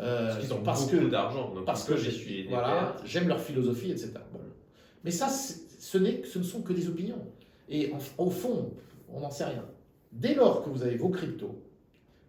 [0.00, 1.52] Euh, Parce qu'ils ont parce beaucoup que, d'argent.
[1.66, 4.12] parce que j'ai- voilà, j'aime leur philosophie, etc.
[4.32, 4.38] Bon.
[5.04, 7.26] Mais ça, ce, ne sont que des opinions.
[7.68, 8.70] Et en- au fond,
[9.12, 9.64] on n'en sait rien.
[10.12, 11.60] Dès lors que vous avez vos cryptos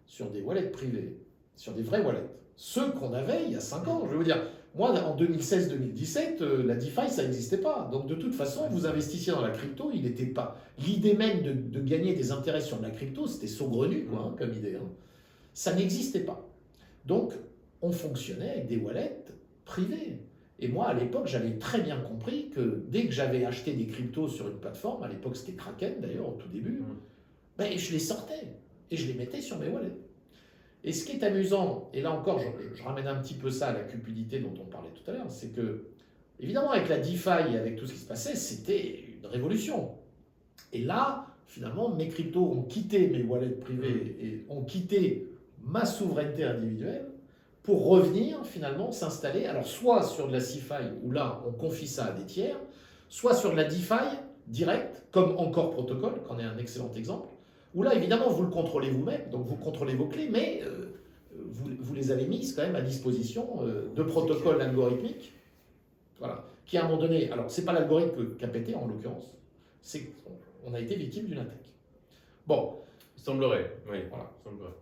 [0.04, 1.16] sur des wallets privés,
[1.54, 4.42] sur des vrais wallets, ceux qu'on avait il y a 5 ans, je veux dire,
[4.74, 7.88] moi en 2016-2017, euh, la DeFi, ça n'existait pas.
[7.92, 10.56] Donc de toute façon, vous investissiez dans la crypto, il n'était pas.
[10.78, 14.34] L'idée même de, de gagner des intérêts sur de la crypto, c'était saugrenu quoi, hein,
[14.36, 14.74] comme idée.
[14.74, 14.88] hein.
[15.54, 16.46] Ça n'existait pas.
[17.06, 17.32] Donc
[17.82, 19.16] on fonctionnait avec des wallets
[19.64, 20.18] privés.
[20.58, 24.28] Et moi, à l'époque, j'avais très bien compris que dès que j'avais acheté des cryptos
[24.28, 26.96] sur une plateforme, à l'époque c'était Kraken d'ailleurs au tout début, Mm.
[27.58, 28.46] ben, je les sortais
[28.90, 29.96] et je les mettais sur mes wallets.
[30.84, 33.50] Et ce qui est amusant, et là encore, je, je- je ramène un petit peu
[33.50, 35.84] ça à la cupidité dont on parlait tout à l'heure, c'est que,
[36.40, 39.90] évidemment, avec la DeFi et avec tout ce qui se passait, c'était une révolution.
[40.72, 45.26] Et là, finalement, mes cryptos ont quitté mes wallets privés et ont quitté
[45.62, 47.06] ma souveraineté individuelle
[47.62, 52.06] pour revenir finalement s'installer, alors soit sur de la CeFi, où là, on confie ça
[52.06, 52.56] à des tiers,
[53.08, 57.28] soit sur de la DeFi direct, comme Encore Protocol, qu'en est un excellent exemple,
[57.74, 60.92] où là, évidemment, vous le contrôlez vous-même, donc vous contrôlez vos clés, mais euh,
[61.36, 65.32] vous, vous les avez mises quand même à disposition euh, de protocoles algorithmiques,
[66.18, 69.34] voilà, qui à un moment donné, alors c'est pas l'algorithme qui a pété en l'occurrence,
[69.82, 70.12] c'est
[70.64, 71.70] qu'on a été victime d'une attaque.
[72.46, 72.74] Bon,
[73.16, 73.98] Il semblerait, oui.
[74.08, 74.30] Voilà.
[74.38, 74.72] Il semblerait.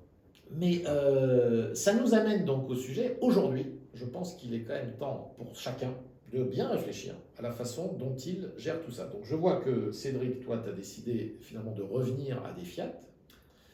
[0.57, 3.17] Mais euh, ça nous amène donc au sujet.
[3.21, 5.93] Aujourd'hui, je pense qu'il est quand même temps pour chacun
[6.33, 9.07] de bien réfléchir à la façon dont il gère tout ça.
[9.07, 12.93] Donc je vois que Cédric, toi, tu as décidé finalement de revenir à des fiat.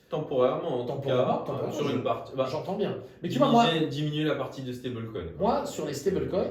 [0.09, 2.33] Temporairement, en tout Temporairement, cas, temporairement, sur je- une partie.
[2.37, 2.99] bah, J'entends bien.
[3.23, 5.25] Mais tu vois, moi, diminuer, la partie de stablecoin.
[5.41, 6.47] moi, sur les stablecoins,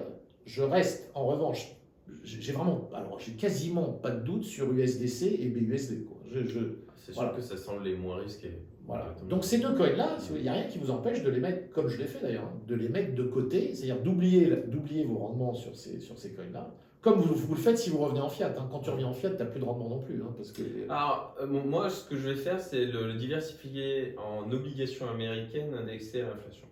[0.46, 1.76] je reste en revanche.
[2.24, 6.06] J'ai j'ai vraiment, alors j'ai quasiment pas de doute sur USDC et BUSD.
[6.06, 6.18] Quoi.
[6.32, 6.60] Je, je-
[6.98, 7.36] C'est sûr Voilà.
[7.38, 8.58] que ça semble les moins risqués.
[8.86, 9.16] Voilà.
[9.30, 11.88] Donc ces deux coins-là, il n'y a rien qui vous empêche de les mettre, comme
[11.88, 15.76] je l'ai fait d'ailleurs, hein, de les mettre de côté, c'est-à-dire d'oublier vos rendements sur
[15.76, 16.70] ces, sur ces coins-là,
[17.02, 18.54] comme vous, vous le faites si vous revenez en fiat.
[18.58, 18.68] hein.
[18.72, 20.22] Quand tu reviens en fiat, tu n'as plus de rendement non plus.
[20.22, 24.16] hein, parce que, Alors, euh, moi, ce que je vais faire, c'est le, le diversifier
[24.18, 26.66] en obligations américaines indexées à l'inflation.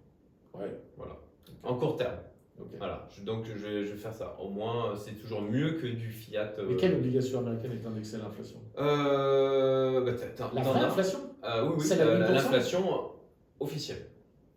[0.58, 1.17] ouais, Voilà.
[1.63, 2.15] En court terme.
[2.78, 3.08] Voilà.
[3.15, 4.36] Je- donc, je vais, je vais faire ça.
[4.39, 6.54] Au moins, euh, c'est toujours mieux que du fiat.
[6.60, 10.71] euh, Mais quelle obligation américaine est indexée à l'inflation euh, bah, t'as- t'as- La t'en
[10.71, 10.88] vraie as.
[10.88, 11.19] inflation?
[11.43, 12.34] Euh, oui, oui, euh, 8%?
[12.34, 12.84] l'inflation
[13.60, 14.06] officielle.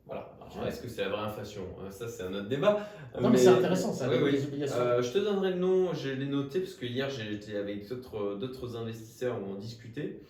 [0.07, 0.31] Voilà.
[0.67, 1.63] Est-ce que c'est la vraie inflation?
[1.91, 2.89] Ça, c'est un autre débat.
[3.21, 4.33] Non, mais, c'est intéressant ça, oui, les, oui.
[4.33, 4.77] les obligations.
[4.79, 8.77] Euh, je te donnerai le nom, je l'ai noté parce que hier j'étais avec d'autres
[8.77, 10.21] investisseurs où on discutait.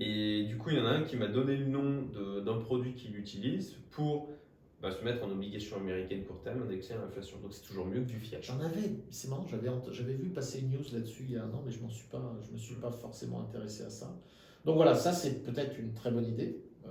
[0.00, 2.02] Et du coup, il y en a un qui m'a donné le nom
[2.44, 4.28] d'un produit qu'il utilise pour
[4.84, 7.38] bah, se mettre en obligation américaine court terme indexée à l'inflation.
[7.42, 8.38] Donc c'est toujours mieux que du fiat.
[8.42, 11.48] J'en avais, c'est marrant, j'avais, j'avais vu passer une news là-dessus il y a un
[11.54, 14.14] an, mais je ne me suis pas forcément intéressé à ça.
[14.66, 16.58] Donc voilà, ça c'est peut-être une très bonne idée.
[16.86, 16.90] euh,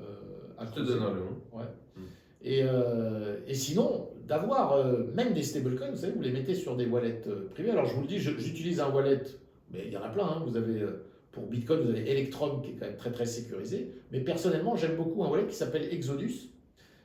[0.58, 1.38] à Je te donnerai le nom.
[1.52, 1.66] Ouais.
[1.96, 2.02] Mm.
[2.46, 6.76] Et, euh, et sinon, d'avoir euh, même des stablecoins, vous savez, vous les mettez sur
[6.76, 7.70] des wallets privés.
[7.72, 9.22] Alors je vous le dis, je- j'utilise un wallet,
[9.72, 10.26] mais il y en a plein.
[10.26, 10.44] hein.
[10.46, 10.84] Vous avez,
[11.32, 13.92] pour Bitcoin, vous avez Electrum qui est quand même très très sécurisé.
[14.12, 16.50] Mais personnellement, j'aime beaucoup un wallet qui s'appelle Exodus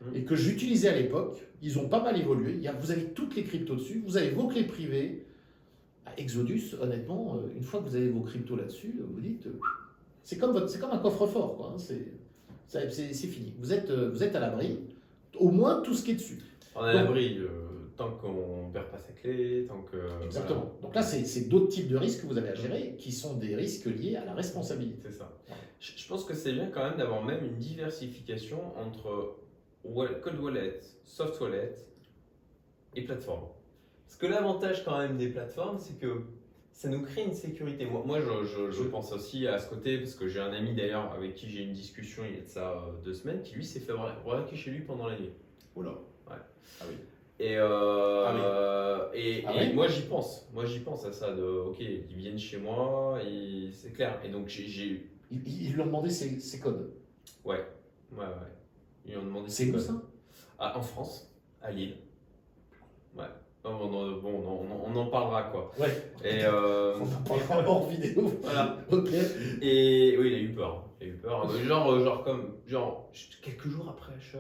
[0.01, 0.17] Mm.
[0.17, 1.43] et que j'utilisais à l'époque.
[1.61, 2.53] Ils ont pas mal évolué.
[2.55, 5.25] Il y a- vous avez toutes les cryptos dessus, vous avez vos clés privées.
[6.17, 9.59] Exodus, honnêtement, euh, une fois que vous avez vos cryptos là-dessus, euh, vous dites, euh,
[10.25, 11.73] c'est comme, votre- c'est comme un coffre-fort, quoi.
[11.75, 11.79] hein.
[11.79, 13.53] C'est, fini.
[13.59, 14.79] Vous êtes, vous êtes à l'abri.
[15.39, 16.39] Au moins tout ce qui est dessus.
[16.75, 17.49] On est à l'abri euh,
[17.97, 19.97] tant qu'on ne perd pas sa clé, tant que.
[20.25, 20.73] Exactement.
[20.83, 23.55] Donc là, c'est, d'autres types de risques que vous avez à gérer, qui sont des
[23.57, 24.99] risques liés à la responsabilité.
[25.05, 25.37] C'est ça.
[25.81, 29.37] Je, je pense que c'est bien quand même d'avoir même une diversification entre
[29.85, 31.75] cold wallet, soft wallet
[32.95, 33.49] et plateforme.
[34.07, 36.23] Parce que l'avantage quand même des plateformes, c'est que
[36.73, 37.85] ça nous crée une sécurité.
[37.87, 40.75] Moi, moi je, je- je pense aussi à ce côté, parce que j'ai un ami
[40.75, 43.43] d'ailleurs avec qui j'ai eu une discussion il y a de ça euh, deux semaines,
[43.43, 43.93] qui lui s'est fait
[44.25, 45.31] braquer chez lui pendant la nuit.
[45.77, 45.91] Oula.
[46.29, 46.37] Ouais.
[46.81, 46.95] Ah oui.
[47.41, 51.43] Et, euh, et, Ah et oui moi j'y pense, moi j'y pense à ça de
[51.43, 53.21] ok ils viennent chez moi
[53.73, 56.91] c'est clair et donc j'ai- ils lui ont demandé ses, ses codes.
[57.45, 57.65] ouais
[58.13, 58.58] ouais ouais
[59.09, 59.81] ils ont demandé C'est codes.
[59.81, 59.95] ça
[60.59, 61.97] Ah, en France à Lille
[63.17, 63.25] ouais
[63.65, 65.91] on en, bon on en, on en parlera quoi Ouais.
[66.25, 68.33] et euh, On en parlera hors vidéo.
[68.43, 69.09] voilà Ok.
[69.61, 70.91] et oui il a eu peur hein.
[71.01, 73.11] il a eu peur genre euh, genre comme genre
[73.43, 74.39] quelques jours après Asher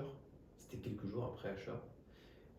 [0.56, 1.72] c'était quelques jours après Asher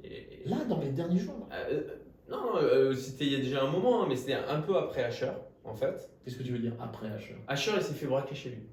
[0.04, 1.50] et, Là, dans les derniers jours.
[1.52, 1.82] Euh,
[2.30, 5.04] non, euh, c'était il y a déjà un moment, hein, mais c'était un peu après
[5.04, 5.32] Asher.
[5.66, 6.10] en fait.
[6.24, 7.36] Qu'est-ce que tu veux dire après Asher?
[7.50, 8.64] Asher, il s'est fait braquer chez lui.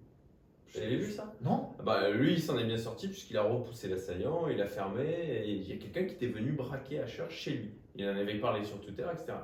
[0.72, 1.34] Vous avez vu ça?
[1.40, 4.66] Non Ah Bah, lui, il s'en est bien sorti puisqu'il a repoussé l'assaillant, il a
[4.66, 7.70] fermé, et il y a quelqu'un qui était venu braquer Asher chez lui.
[7.94, 9.38] Il en avait parlé sur Twitter, etc.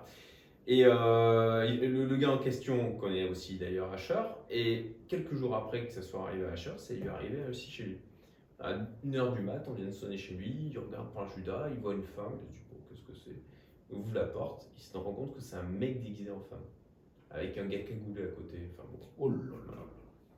[0.67, 5.87] Et euh, le, le gars en question connaît aussi d'ailleurs Asher, et quelques jours après
[5.87, 7.99] que ça soit arrivé à Asher, c'est lui arrivé aussi chez lui.
[8.61, 11.81] À 1h du mat, on vient de sonner chez lui, il regarde par Judas, il
[11.81, 13.43] voit une femme, il dit bon, qu'est-ce que c'est?
[13.91, 16.65] Il ouvre la porte, il se rend compte que c'est un mec déguisé en femme,
[17.31, 18.59] avec un gars cagoulé à côté.
[18.73, 19.01] Enfin, bon.
[19.19, 19.92] Oh là là là.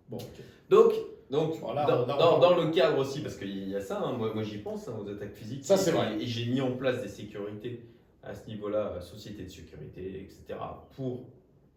[0.08, 0.42] Bon, ok.
[0.68, 0.92] Donc,
[1.30, 4.58] donc Voilà, dans, le cadre aussi, parce qu'il y a ça, hein, moi, moi j'y
[4.58, 5.64] pense hein, aux attaques physiques.
[5.64, 6.16] Ça, c'est vrai.
[6.20, 7.80] Et j'ai mis en place des sécurités
[8.22, 10.58] à ce niveau-là, euh, société de sécurité, etc.
[10.96, 11.24] Pour,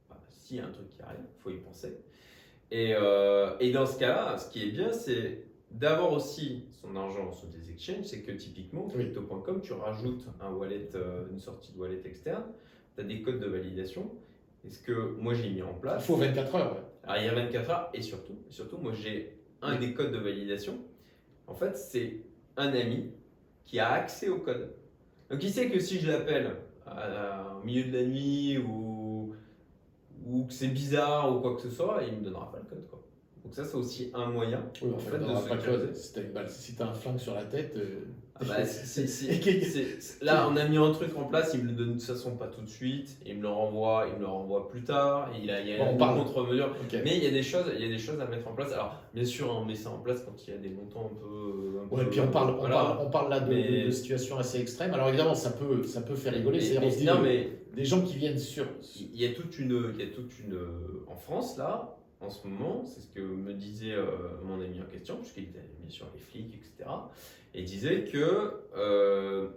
[0.10, 1.98] bah, s'il y a un truc qui arrive, il faut y penser.
[2.72, 7.32] Et, euh, et dans ce cas-là, ce qui est bien, c'est d'avoir aussi son argent
[7.32, 8.06] sur des exchanges.
[8.06, 9.06] C'est que typiquement, Oui.
[9.06, 12.44] crypto.com, tu rajoutes un wallet, euh, une sortie de wallet externe,
[12.96, 14.10] tu as des codes de validation.
[14.66, 16.74] Et ce que moi j'ai mis en Il place, faut 24 heures.
[16.74, 16.82] ouais.
[17.08, 20.18] Alors, il y a 24 heures et surtout, surtout moi j'ai un des codes de
[20.20, 20.78] validation.
[21.48, 22.22] En fait, c'est
[22.58, 23.12] un ami
[23.66, 24.74] qui a accès au code.
[25.30, 29.34] Donc il sait que si je l'appelle à- au milieu de la nuit ou,
[30.26, 32.88] ou que c'est bizarre ou quoi que ce soit, il me donnera pas le code.
[32.90, 33.02] Quoi.
[33.44, 35.94] Donc ça, c'est aussi un moyen Oui, en fait, de aura pas.
[35.94, 37.76] Si t'as une balle, si t'as un flingue sur la tête.
[37.78, 38.02] euh,
[38.40, 38.58] Ah bah,
[40.22, 42.36] là, on a mis un truc en place, il me le donne de toute façon
[42.36, 45.50] pas tout de suite, il me le renvoie, il me le renvoie plus tard, il
[45.50, 46.76] a, il y a Bon, on une contre-mesure.
[47.04, 48.72] Mais il y a des choses, il y a des choses à mettre en place.
[48.74, 51.16] Alors, bien sûr, on met ça en place quand il y a des montants un
[51.16, 51.80] peu.
[51.80, 53.86] un Ouais, et peu- puis on parle, on parle, on parle là de, Mais- de-
[53.88, 54.94] de situations assez extrêmes.
[54.94, 56.60] Alors évidemment, ça peut, ça peut faire rigoler.
[56.80, 58.66] Mais- mais- non, euh, mais des gens qui viennent sur.
[59.00, 60.58] il y a toute une, il y a toute une,
[61.08, 64.06] en France là, en ce moment, c'est ce que me disait euh,
[64.44, 66.90] mon ami en question, puisqu'il était bien sûr les flics, etc.
[67.58, 69.50] Et disait que euh,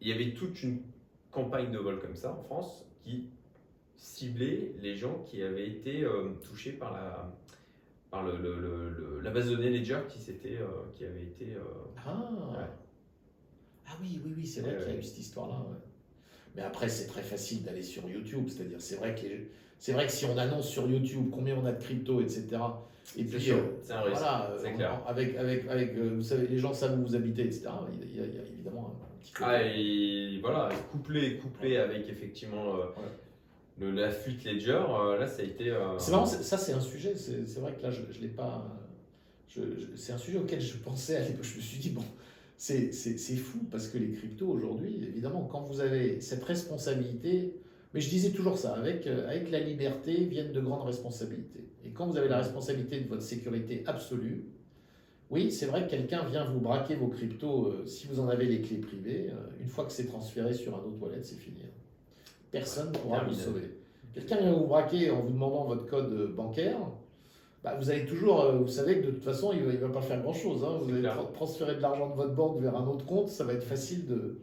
[0.00, 0.80] il y avait toute une
[1.30, 3.28] campagne de vol comme ça en France qui
[3.96, 7.36] ciblait les gens qui avaient été euh, touchés par la
[8.10, 11.22] par le, le- le- le- la base de données Ledger qui s'était euh, qui avait
[11.22, 11.56] été
[12.06, 12.30] Ah.
[12.50, 12.66] Ouais.
[13.86, 15.56] ah oui, oui, oui, c'est vrai qu'il y a eu cette histoire-là.
[15.70, 15.76] ouais.
[16.54, 18.48] Mais après, c'est très facile d'aller sur YouTube.
[18.48, 19.26] C'est-à-dire, c'est vrai que
[19.78, 22.58] c'est vrai que si on annonce sur YouTube combien on a de crypto, etc.
[23.16, 24.18] Et puis sûr, euh, un risque.
[24.18, 25.02] voilà, euh, clair.
[25.06, 27.68] avec, avec, avec, euh, vous savez, les gens savent où vous habitez, etc.
[27.92, 29.50] Il y a, il y évidemment un, petit côté.
[29.50, 32.84] Ah, et voilà, couplé, couplé avec effectivement euh,
[33.78, 34.80] le, la fuite Ledger,
[35.18, 35.74] là ça a été.
[35.98, 38.66] C'est marrant, ça c'est un sujet, c'est vrai que là je ne l'ai pas.
[39.48, 41.44] je- je- c'est un sujet auquel je pensais à l'époque.
[41.44, 42.04] Je me suis dit, bon,
[42.56, 42.92] c'est
[43.36, 47.54] fou parce que les cryptos aujourd'hui, évidemment, quand vous avez cette responsabilité,
[47.94, 51.64] mais je disais toujours ça, avec, euh, avec la liberté viennent de grandes responsabilités.
[51.84, 54.44] Et quand vous avez la responsabilité de votre sécurité absolue,
[55.30, 58.46] oui, c'est vrai que quelqu'un vient vous braquer vos cryptos euh, si vous en avez
[58.46, 59.30] les clés privées.
[59.30, 61.62] euh, une fois que c'est transféré sur un autre wallet, c'est fini.
[62.50, 63.76] Personne ne pourra vous sauver.
[64.12, 66.76] Quelqu'un vient vous braquer en vous demandant votre code bancaire.
[67.64, 70.02] Bah, vous allez toujours, euh, vous savez que de toute façon, il ne va, pas
[70.02, 70.62] faire grand-chose.
[70.64, 70.78] hein.
[70.82, 73.54] Vous allez tra- transférer de l'argent de votre banque vers un autre compte, ça va
[73.54, 74.38] être facile de,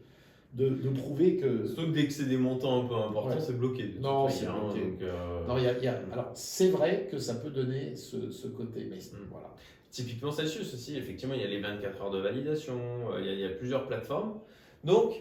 [0.54, 1.68] de, de prouver que...
[1.68, 3.42] Surtout que dès que c'est des montants un peu importants, Ouais.
[3.42, 3.94] c'est bloqué.
[4.00, 7.20] Non, c'est hein, donc, euh, Non, y a- il y a- alors, c'est vrai que
[7.20, 9.28] ça peut donner ce, ce côté, mais Mm.
[9.30, 9.54] voilà.
[9.92, 12.76] Typiquement Celsius aussi, effectivement, il y a les 24 heures de validation,
[13.12, 14.40] euh, il y a, il y a plusieurs plateformes.
[14.84, 15.14] Donc,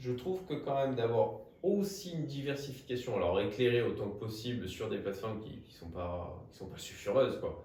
[0.00, 4.88] je trouve que quand même d'avoir aussi une diversification, alors éclairée autant que possible sur
[4.88, 7.64] des plateformes qui ne sont, pas, qui sont pas sulfureuses, quoi.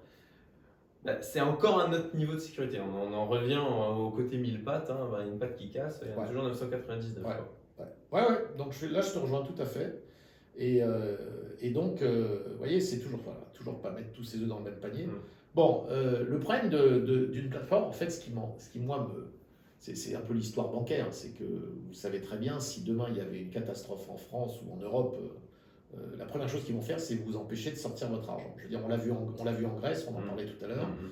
[1.04, 2.80] Bah, c'est encore un autre niveau de sécurité.
[2.80, 6.12] On, en- revient au côté mille pattes, hein, bah, une patte qui casse, il y
[6.14, 6.28] a Ouais.
[6.28, 7.26] toujours 999.
[7.26, 7.34] Ouais.
[7.80, 8.38] Ouais, ouais, ouais.
[8.58, 10.02] Donc je, là, je te rejoins tout à fait.
[10.58, 11.16] Et, euh,
[11.62, 14.58] et donc, euh, vous voyez, c'est toujours, voilà, toujours pas mettre tous ses œufs dans
[14.60, 15.06] le même panier.
[15.06, 15.20] Mm.
[15.54, 19.28] Bon, euh, le problème d'une plateforme, en fait, ce qui, ce qui moi, me.
[19.80, 21.06] C'est un peu l'histoire bancaire.
[21.12, 24.60] C'est que vous savez très bien, si demain il y avait une catastrophe en France
[24.66, 25.16] ou en Europe,
[25.94, 28.54] euh, euh, la première chose qu'ils vont faire, c'est vous empêcher de sortir votre argent.
[28.58, 30.28] Je veux dire, on l'a vu, en- on l'a vu en Grèce, on en Mm.
[30.28, 30.88] parlait tout à l'heure.
[30.88, 31.10] Mhm.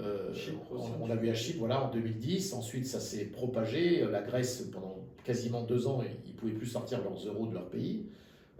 [0.00, 0.60] Euh, Chypre
[1.00, 1.34] on- l'a vu à.
[1.34, 2.52] Chypre voilà, en 2010.
[2.52, 4.04] Ensuite, ça s'est propagé.
[4.10, 7.68] La Grèce, pendant quasiment deux ans, ils ne pouvaient plus sortir leurs euros de leur
[7.68, 8.06] pays.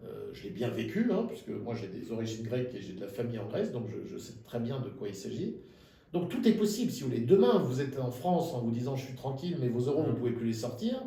[0.04, 3.00] Euh, je l'ai bien vécu, hein, puisque moi j'ai des origines grecques et j'ai de
[3.00, 5.56] la famille en Grèce, donc je, je sais très bien de quoi il s'agit.
[6.12, 7.20] Donc tout est possible, si vous voulez.
[7.22, 10.08] Demain, vous êtes en France en vous disant je suis tranquille, mais vos euros, vous
[10.08, 10.18] ne Mm.
[10.18, 11.02] pouvez plus les sortir.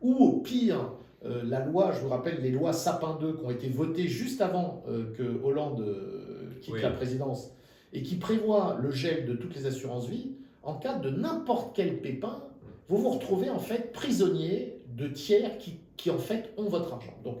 [0.00, 0.92] Ou au pire,
[1.24, 4.40] euh, la loi, je vous rappelle, les lois Sapin 2 qui ont été votées juste
[4.40, 6.82] avant euh, que Hollande euh, quitte Oui.
[6.82, 7.52] la présidence
[7.92, 12.00] et qui prévoient le gel de toutes les assurances vie, en cas de n'importe quel
[12.00, 12.44] pépin,
[12.88, 17.14] vous vous retrouvez en fait prisonnier de tiers qui, qui en fait ont votre argent.
[17.24, 17.38] Donc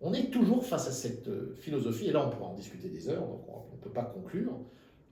[0.00, 3.26] on est toujours face à cette philosophie, et là on pourra en discuter des heures,
[3.26, 4.52] donc on ne peut pas conclure,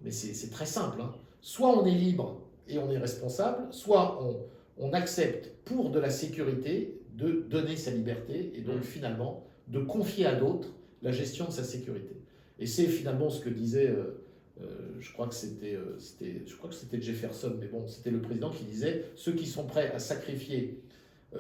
[0.03, 1.01] mais c'est c'est très simple.
[1.01, 1.13] hein.
[1.41, 4.37] Soit on est libre et on est responsable, soit on,
[4.79, 8.83] on accepte pour de la sécurité de donner sa liberté et donc Mm.
[8.83, 10.69] finalement de confier à d'autres
[11.03, 12.17] la gestion de sa sécurité.
[12.59, 14.23] Et c'est finalement ce que disait, euh,
[14.61, 14.67] euh,
[15.01, 18.21] je crois que c'était, euh, c'était, je crois que c'était Jefferson, mais bon, c'était le
[18.21, 20.81] président qui disait ceux qui sont prêts à sacrifier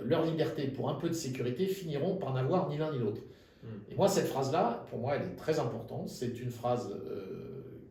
[0.04, 3.20] leur liberté pour un peu de sécurité finiront par n'avoir ni l'un ni l'autre.
[3.62, 3.66] Mm.
[3.90, 6.08] Et moi, cette phrase-là, pour moi, elle est très importante.
[6.08, 6.90] C'est une phrase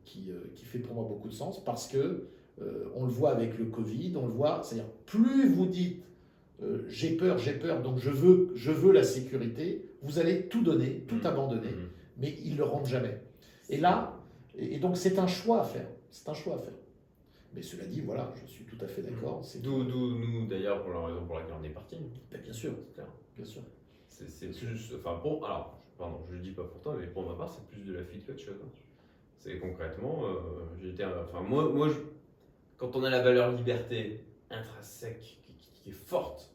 [0.03, 2.27] qui, qui fait pour moi beaucoup de sens parce que
[2.95, 6.03] on le voit avec le Covid, on le voit, c'est-à-dire plus vous dites
[6.61, 10.61] euh, j'ai peur, j'ai peur, donc je veux, je veux la sécurité, vous allez tout
[10.63, 11.25] donner, tout Mm.
[11.25, 11.89] abandonner, Mhm.
[12.17, 13.21] mais ils le rendent jamais.
[13.69, 14.19] Et là,
[14.57, 15.87] et, et donc c'est un choix à faire.
[16.09, 16.73] C'est un choix à faire.
[17.53, 19.39] Mais cela dit, voilà, je suis tout à fait d'accord.
[19.43, 21.97] C'est D'où, nous, d'ailleurs, pour la raison pour laquelle on est parti.
[22.31, 23.07] Ben, bien sûr, C'est clair.
[23.35, 23.61] bien sûr.
[24.07, 24.93] C'est, plus.
[24.97, 27.65] Enfin, bon, alors, pardon, je le dis pas pour toi, mais pour ma part, c'est
[27.67, 28.55] plus de la fuite qu'autre chose.
[28.63, 28.69] hein.
[29.39, 30.35] C'est concrètement, euh,
[30.81, 31.03] j'étais.
[31.03, 31.95] Enfin, moi, moi je-
[32.77, 35.37] quand on a la valeur liberté intrinsèque
[35.83, 36.51] qui, est forte,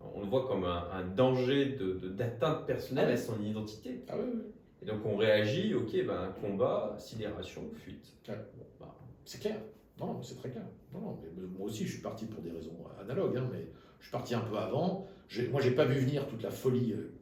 [0.00, 4.02] on le voit comme un, un danger de, de- d'atteinte personnelle Ah à son identité.
[4.08, 4.42] Ah oui, oui.
[4.82, 8.16] Et donc, on réagit, ok, ben, combat, sidération, fuite.
[8.26, 8.34] Bon,
[8.80, 8.94] bah,
[9.24, 9.56] C'est clair.
[10.00, 10.64] Non, c'est très clair.
[10.92, 13.68] Non, non, mais moi aussi, je suis parti pour des raisons analogues, hein, mais
[14.00, 15.06] je suis parti un peu avant.
[15.50, 17.12] Moi, j'ai pas vu venir toute la folie euh,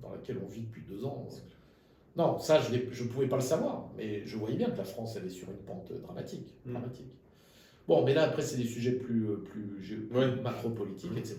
[0.00, 1.28] dans laquelle on vit depuis deux ans.
[2.16, 5.16] Non, ça, je ne pouvais pas le savoir, mais je voyais bien que la France,
[5.16, 6.54] elle est sur une pente dramatique.
[6.64, 6.72] Mm.
[6.72, 7.12] dramatique.
[7.86, 10.34] Bon, mais là, après, c'est des sujets plus, euh, plus, Ouais.
[10.42, 11.38] macro-politiques, etc.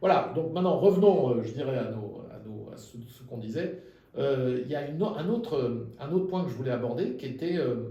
[0.00, 3.38] Voilà, donc maintenant, revenons, euh, je dirais, à, nos, à, nos, à ce, ce qu'on
[3.38, 3.78] disait.
[4.18, 7.26] Euh, Il y a une, un, autre, un autre point que je voulais aborder, qui
[7.26, 7.90] était, euh,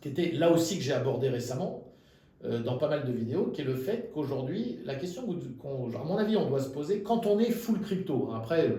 [0.00, 1.84] qui était là aussi que j'ai abordé récemment,
[2.44, 5.22] euh, dans pas mal de vidéos, qui est le fait qu'aujourd'hui, la question
[5.60, 8.74] qu'on, à mon avis, on doit se poser, quand on est full crypto, hein, après,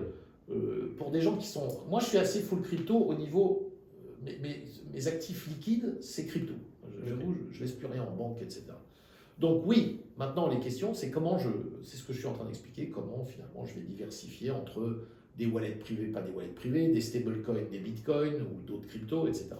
[0.98, 1.66] pour des gens qui sont...
[1.88, 3.70] Moi, je suis assez full crypto au niveau...
[4.22, 6.52] Mes, mes- mes actifs liquides, c'est crypto.
[7.04, 8.64] J'avoue, je ne laisse plus rien en banque, etc.
[9.38, 11.48] Donc oui, maintenant les questions, c'est comment je...
[11.82, 15.46] C'est ce que je suis en train d'expliquer, comment finalement je vais diversifier entre des
[15.46, 19.50] wallets privés, pas des wallets privés, des stablecoins, des bitcoins ou d'autres cryptos, etc.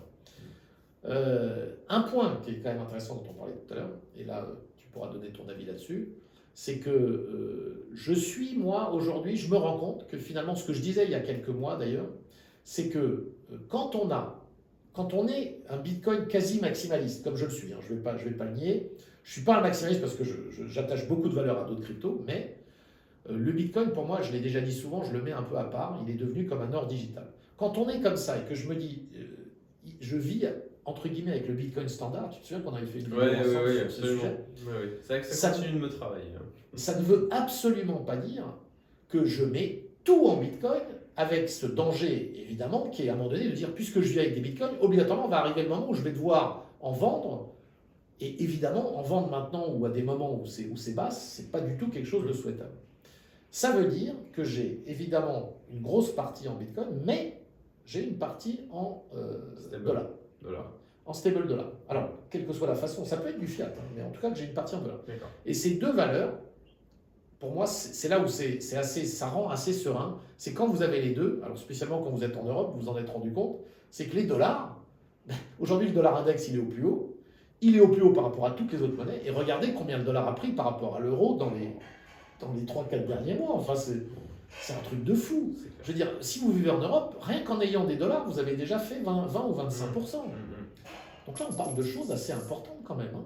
[1.07, 4.25] Euh, un point qui est quand même intéressant dont on parlait tout à l'heure, et
[4.25, 6.09] là tu pourras donner ton avis là-dessus,
[6.55, 10.73] c'est que euh, je suis, moi, aujourd'hui, je me rends compte que finalement, ce que
[10.73, 12.07] je disais il y a quelques mois d'ailleurs,
[12.63, 14.44] c'est que euh, quand on a,
[14.95, 18.03] quand on est un Bitcoin quasi maximaliste, comme je le suis, hein, je ne vais,
[18.05, 18.91] pas- je vais pas le nier,
[19.25, 20.25] je ne suis pas un maximaliste parce que
[20.69, 22.57] j'attache beaucoup de valeur à d'autres cryptos, mais
[23.29, 25.57] euh, le Bitcoin, pour moi, je l'ai déjà dit souvent, je le mets un peu
[25.59, 27.27] à part, il est devenu comme un or digital.
[27.57, 29.25] Quand on est comme ça et que je me dis, euh,
[30.01, 30.47] je vis
[30.87, 33.31] entre guillemets avec le Bitcoin standard, tu te souviens qu'on avait fait une vidéo Ouais,
[33.31, 34.23] ouais, ensemble ouais, sur ce absolument.
[34.55, 34.71] sujet.
[35.03, 36.31] C'est vrai que ça, Ça- continue de me travailler.
[36.37, 36.43] hein.
[36.77, 38.45] ça ne veut absolument pas dire
[39.09, 40.83] que je mets tout en Bitcoin
[41.17, 44.21] avec ce danger, évidemment, qui est à un moment donné de dire, puisque je vis
[44.21, 47.51] avec des Bitcoins, obligatoirement, va arriver le moment où je vais devoir en vendre.
[48.21, 51.51] Et évidemment, en vendre maintenant ou à des moments où c'est où c'est basse, c'est
[51.51, 52.73] pas du tout quelque chose de souhaitable.
[53.51, 57.41] Ça veut dire que j'ai évidemment une grosse partie en Bitcoin, mais
[57.85, 59.85] j'ai une partie en euh, Stable.
[59.85, 60.09] dollars,
[60.43, 60.71] Voilà.
[61.07, 61.67] en stable dollar.
[61.89, 64.21] Alors, quelle que soit la façon, ça peut être du fiat, hein, mais en tout
[64.21, 65.01] cas que j'ai une partie en dollars.
[65.47, 66.39] Et ces deux valeurs,
[67.45, 70.19] pour moi, c'est là où c'est assez, ça rend assez serein.
[70.39, 72.89] C'est quand vous avez les deux, alors spécialement quand vous êtes en Europe, vous vous
[72.89, 73.59] en êtes rendu compte,
[73.91, 74.81] c'est que les dollars,
[75.61, 77.15] aujourd'hui le dollar index il est au plus haut,
[77.61, 79.99] il est au plus haut par rapport à toutes les autres monnaies, et regardez combien
[79.99, 81.77] le dollar a pris par rapport à l'euro dans les,
[82.41, 83.57] dans les 3-4 derniers mois.
[83.57, 85.53] Enfin, c'est un truc de fou.
[85.83, 88.57] Je veux dire, si vous vivez en Europe, rien qu'en ayant des dollars, vous avez
[88.57, 89.59] déjà fait 20, 20 ou 25%.
[89.59, 90.33] Mhm.
[91.27, 93.15] Donc là, on parle de choses assez importantes quand même.
[93.15, 93.25] hein.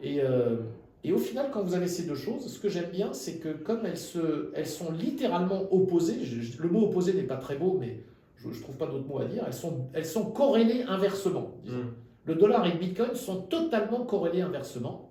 [0.00, 0.56] Et, euh,
[1.04, 3.48] et au final, quand vous avez ces deux choses, ce que j'aime bien, c'est que
[3.48, 7.56] comme elles, se, elles sont littéralement opposées, je- je- le mot opposé n'est pas très
[7.56, 8.04] beau, mais
[8.36, 11.52] je ne trouve pas d'autre mot à dire, elles sont, elles sont corrélées inversement.
[11.64, 11.92] Mhm.
[12.24, 15.10] Le dollar et le bitcoin sont totalement corrélés inversement.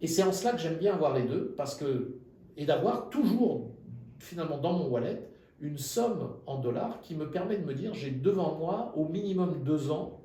[0.00, 2.14] Et c'est en cela que j'aime bien avoir les deux, parce que,
[2.56, 3.70] et d'avoir toujours,
[4.18, 5.22] finalement, dans mon wallet,
[5.60, 9.62] une somme en dollars qui me permet de me dire j'ai devant moi au minimum
[9.62, 10.22] deux ans,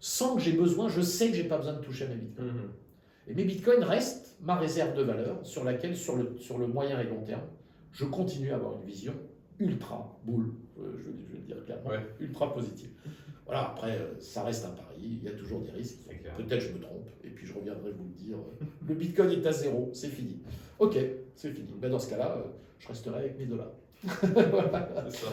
[0.00, 2.48] sans que j'ai besoin, je sais que j'ai pas besoin de toucher à mes bitcoins.
[2.48, 2.70] Mhm.
[3.28, 7.00] Et mes bitcoins restent ma réserve de valeur sur laquelle, sur le, sur le moyen
[7.00, 7.42] et long terme,
[7.92, 9.14] je continue à avoir une vision
[9.58, 12.04] ultra boule, euh, je, vais- je vais le dire clairement, Ouais.
[12.20, 12.90] ultra positive.
[13.46, 15.98] Voilà, après, euh, ça reste un pari, il y a toujours des risques.
[16.36, 18.36] Peut-être je me trompe, et puis je reviendrai vous le dire.
[18.36, 20.38] euh, Le bitcoin est à zéro, c'est fini.
[20.78, 20.98] Ok,
[21.36, 21.68] c'est fini.
[21.78, 22.42] Ben dans ce cas-là,
[22.78, 23.70] je resterai avec mes dollars.
[24.02, 24.88] Voilà.
[25.10, 25.32] C'est ça.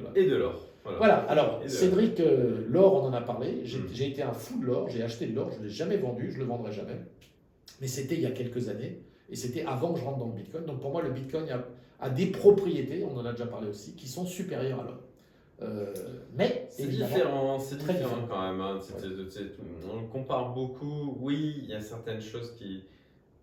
[0.00, 0.18] Voilà.
[0.18, 0.60] Et de l'or.
[0.84, 0.98] Voilà.
[0.98, 3.60] Voilà, alors de- Cédric, euh, l'or, on en a parlé.
[3.64, 3.88] J'ai Mm.
[3.92, 6.30] j'ai été un fou de l'or, j'ai acheté de l'or, je ne l'ai jamais vendu,
[6.30, 6.96] je ne le vendrai jamais.
[7.80, 8.98] Mais c'était il y a quelques années,
[9.30, 10.64] et c'était avant que je rentre dans le bitcoin.
[10.66, 11.64] Donc pour moi, le bitcoin a,
[12.00, 14.98] a des propriétés, on en a déjà parlé aussi, qui sont supérieures à l'or.
[15.62, 15.94] Euh,
[16.34, 18.26] mais C'est différent, c'est très différent différent.
[18.28, 18.60] quand même.
[18.60, 18.80] hein.
[19.92, 21.16] On le compare beaucoup.
[21.20, 22.82] Oui, il y a certaines choses qui.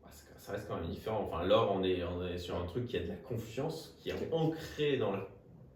[0.03, 1.29] bah, ça- reste quand même différent.
[1.31, 4.09] Enfin, l'or, on est, on est sur un truc qui a de la confiance, qui
[4.09, 5.25] est ancré dans la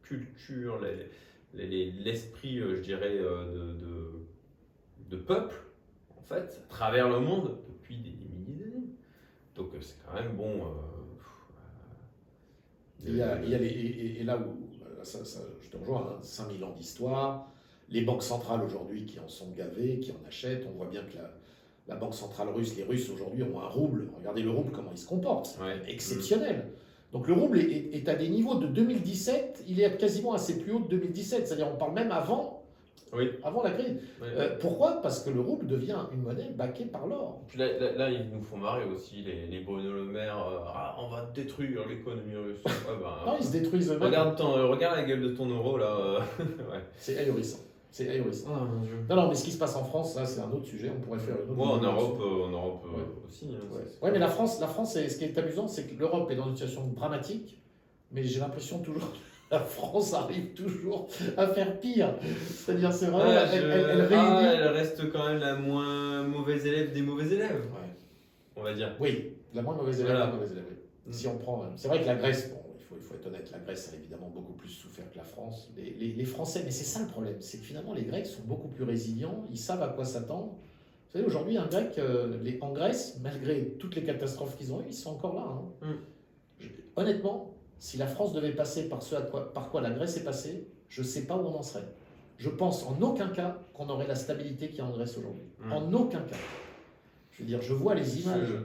[0.02, 1.08] culture, les-
[1.54, 4.12] l'esprit, euh, je dirais, euh, de, de,
[5.10, 5.56] de peuple,
[6.18, 8.88] en fait, à travers le monde depuis des, des milliers d'années.
[9.56, 10.62] Donc euh, c'est quand même bon.
[10.66, 10.70] euh,
[13.06, 13.68] Il y a- il y a les-
[14.20, 14.68] et, là où,
[15.04, 17.52] ça, ça, je te rejoins, hein, 5000 ans d'histoire,
[17.90, 21.16] les banques centrales aujourd'hui qui en sont gavées, qui en achètent, on voit bien que
[21.18, 21.30] la,
[21.90, 24.98] la banque centrale russe, les Russes aujourd'hui ont un rouble, regardez le rouble comment il
[24.98, 25.82] se comporte, ouais.
[25.88, 26.70] exceptionnel.
[27.14, 30.74] Donc le rouble est, à des niveaux de 2017, il est quasiment à ses plus
[30.74, 32.64] hauts de 2017, c'est-à-dire on parle même avant,
[33.14, 33.30] Oui.
[33.44, 33.98] avant la crise.
[34.24, 35.00] Euh, pourquoi?
[35.04, 37.40] Parce que le rouble devient une monnaie baquée par l'or.
[37.48, 40.38] Puis là, là- là, ils nous font marrer aussi, les, les Bruno Le Maire.
[40.40, 42.62] euh, ah, on va détruire l'économie russe.
[42.66, 44.08] Ouais, ben, Non, ils se détruisent eux-mêmes.
[44.08, 45.86] regarde, euh, regarde la gueule de ton euro là.
[45.86, 46.80] euh, ouais.
[46.98, 47.60] C'est ahurissant.
[47.96, 48.20] C'est.
[48.48, 49.06] Oh mon dieu.
[49.08, 51.00] Non, non, mais ce qui se passe en France, ça c'est un autre sujet, on
[51.00, 52.24] pourrait faire une autre en Europe, là-dessus.
[52.24, 53.04] euh, en Europe euh, Ouais.
[53.28, 53.46] aussi.
[53.54, 53.82] hein, Ouais.
[54.02, 56.48] Ouais, mais la France, la France ce qui est amusant, c'est que l'Europe est dans
[56.50, 57.62] une situation dramatique,
[58.12, 59.18] mais j'ai l'impression toujours que
[59.52, 62.16] la France arrive toujours à faire pire.
[62.50, 66.24] C'est-à-dire, c'est vraiment, Ah, elle, je- elle- elle ah, elle reste quand même la moins
[66.24, 67.94] mauvaise élève des mauvais élèves, Ouais.
[68.56, 68.96] on va dire.
[69.00, 70.26] Oui, la moins mauvaise élève, Voilà.
[70.26, 70.66] la mauvaise élève.
[70.68, 70.78] oui.
[71.06, 71.14] Mm.
[71.14, 72.63] Si on prend, euh, c'est vrai que la Grèce, bon,
[73.14, 75.70] faut, être honnête, la Grèce a évidemment beaucoup plus souffert que la France.
[75.76, 78.44] Les, les- les Français, mais c'est ça le problème, c'est que finalement les Grecs sont
[78.44, 80.54] beaucoup plus résilients, ils savent à quoi s'attendre.
[81.08, 84.82] Vous savez, aujourd'hui, un Grec, euh, les- en Grèce, malgré toutes les catastrophes qu'ils ont
[84.82, 85.42] eues, ils sont encore là.
[85.48, 85.88] hein.
[85.88, 85.94] Mm.
[86.60, 90.18] Je- honnêtement, si la France devait passer par ce à quoi, par quoi la Grèce
[90.18, 91.88] est passée, je ne sais pas où on en serait.
[92.38, 95.44] Je pense en aucun cas qu'on aurait la stabilité qu'il y a en Grèce aujourd'hui.
[95.60, 95.72] Mm.
[95.72, 96.36] En aucun cas.
[97.32, 98.48] Je veux dire, je vois les images.
[98.48, 98.56] Je-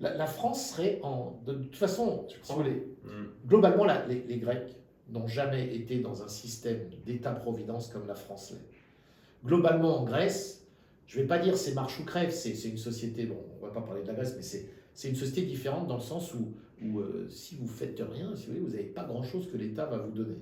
[0.00, 1.40] La, la France serait en.
[1.46, 3.26] De, toute façon, si vous voulez, Hmm.
[3.46, 4.74] globalement, la- les, les Grecs
[5.10, 9.46] n'ont jamais été dans un système d'État-providence comme la France l'est.
[9.46, 10.66] Globalement, en Grèce,
[11.06, 13.68] je ne vais pas dire c'est marche ou crève, c'est une société, bon, on ne
[13.68, 16.52] va pas parler de la Grèce, mais c'est une société différente dans le sens où,
[16.84, 19.86] où euh, si vous faites rien, si vous voulez, vous n'avez pas grand-chose que l'État
[19.86, 20.36] va vous donner.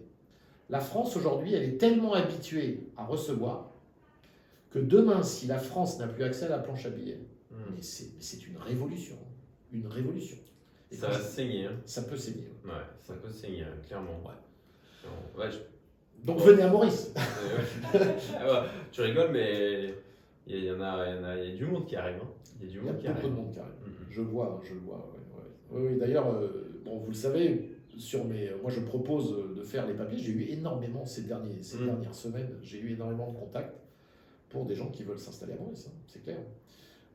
[0.71, 3.71] La France, aujourd'hui, elle est tellement habituée à recevoir
[4.71, 7.77] que demain, si la France n'a plus accès à la planche à billets, Hmm.
[7.81, 9.17] c'est une révolution.
[9.75, 10.37] Une révolution.
[10.91, 11.77] Et Ça va saigner, hein.
[11.85, 12.49] ça peut saigner.
[12.64, 12.70] ouais.
[12.70, 14.20] Ouais, ça peut saigner, hein, clairement.
[14.25, 15.11] Ouais.
[15.45, 17.12] Ouais, je- Donc venez à Maurice.
[18.39, 19.95] Ah tu rigoles, mais
[20.47, 21.97] il y, y en a, il y en a, il y a du monde qui
[21.97, 22.16] arrive.
[22.22, 22.29] hein.
[22.61, 23.72] Il y a du Il y a monde qui beaucoup de monde qui arrive.
[23.85, 24.07] Mm, mm.
[24.11, 25.11] Je le vois, je le vois.
[25.70, 29.87] Oui, oui, D'ailleurs, euh, bon, vous le savez, sur mes, moi je propose de faire
[29.87, 30.18] les papiers.
[30.18, 31.87] J'ai eu énormément ces, derniers, ces Mm.
[31.87, 33.75] dernières semaines, j'ai eu énormément de contacts
[34.51, 36.39] pour des gens qui veulent s'installer à Maurice, hein, c'est clair.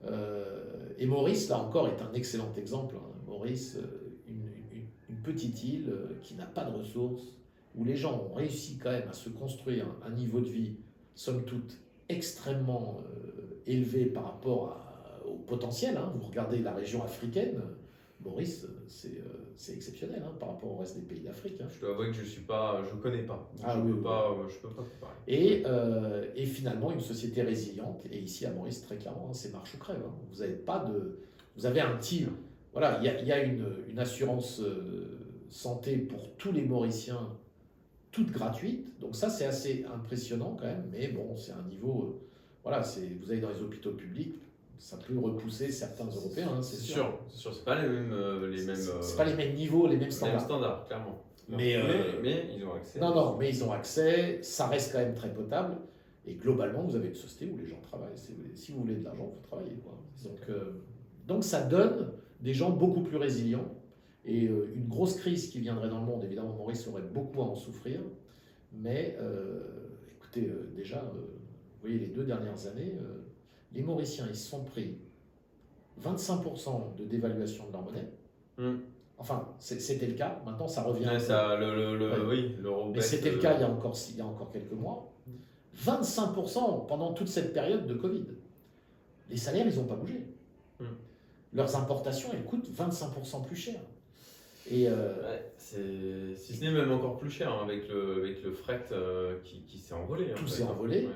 [0.05, 2.95] Euh, et Maurice, là encore, est un excellent exemple.
[2.97, 3.11] hein.
[3.27, 4.49] Maurice, euh, une,
[5.23, 7.35] petite île euh, qui n'a pas de ressources,
[7.75, 10.77] où les gens ont réussi quand même à se construire un, niveau de vie,
[11.13, 11.77] somme toute,
[12.07, 12.97] extrêmement
[13.67, 14.79] élevé par rapport
[15.27, 15.97] au potentiel.
[15.97, 16.11] hein.
[16.15, 17.61] Vous regardez la région africaine,
[18.23, 21.59] Maurice, euh, c'est euh, c'est exceptionnel hein, par rapport au reste des pays d'Afrique.
[21.61, 21.67] hein.
[21.73, 23.49] Je dois avouer que je suis pas, je connais pas.
[23.63, 24.03] Ah je oui, peux oui.
[24.03, 25.15] pas, je peux pas comparer.
[25.27, 28.03] Et, euh, et finalement, une société résiliente.
[28.11, 30.01] Et ici, à Maurice, très clairement, hein, c'est marche ou crève.
[30.05, 30.13] hein.
[30.31, 31.19] Vous avez pas de,
[31.55, 32.25] vous avez un petit,
[32.73, 35.17] voilà, il y a, il y a une, une assurance euh,
[35.49, 37.29] santé pour tous les Mauriciens,
[38.11, 38.99] toute gratuite.
[38.99, 40.89] Donc ça, c'est assez impressionnant quand même.
[40.91, 42.27] Mais bon, c'est un niveau, euh,
[42.63, 44.35] voilà, c'est, vous allez dans les hôpitaux publics,
[44.79, 47.19] ça peut repousser certains Européens, hein, c'est sûr.
[47.27, 49.53] c'est sûr, c'est pas les mêmes, euh, les mêmes, C'est- euh, C'est pas les mêmes
[49.53, 50.41] niveaux, les mêmes mêmes standards.
[50.41, 51.21] standards, clairement.
[51.49, 52.99] Mais, euh, mais, ils ont accès.
[52.99, 55.77] Non, non, mais ils ont accès, ça reste quand même très potable.
[56.25, 58.17] Et globalement, vous avez une société où les gens travaillent.
[58.17, 59.75] Si vous voulez, vous de l'argent, il faut travailler.
[59.83, 59.93] quoi.
[60.23, 60.57] Donc,
[61.27, 63.65] donc ça donne des gens beaucoup plus résilients.
[64.25, 67.55] Et une grosse crise qui viendrait dans le monde, évidemment, Maurice aurait beaucoup à en
[67.55, 67.99] souffrir.
[68.71, 69.61] Mais euh,
[70.17, 72.93] écoutez, euh, déjà, euh, vous voyez, les deux dernières années,
[73.73, 74.97] les Mauriciens, ils se sont pris
[76.03, 78.09] 25% de dévaluation de leur monnaie.
[78.57, 78.77] Hmm.
[79.17, 80.41] Enfin, c'était le cas.
[80.45, 81.05] Maintenant, ça revient.
[81.07, 82.35] Ouais, ça, le, le, le- Ouais.
[82.37, 84.71] oui, l'euro Mais c'était le cas il y, a encore, il y a encore quelques
[84.71, 85.11] mois.
[85.85, 88.25] 25% pendant toute cette période de Covid.
[89.29, 90.25] Les salaires, ils n'ont pas bougé.
[90.79, 90.85] Hmm.
[91.53, 93.79] Leurs importations, elles coûtent 25% plus cher.
[94.71, 98.43] Et euh, Ouais, c'est si ce n'est même encore plus cher hein, avec le avec
[98.43, 100.31] le fret euh, qui, qui s'est envolé.
[100.35, 100.53] Tout en fait.
[100.53, 101.05] s'est envolé.
[101.05, 101.11] Ouais.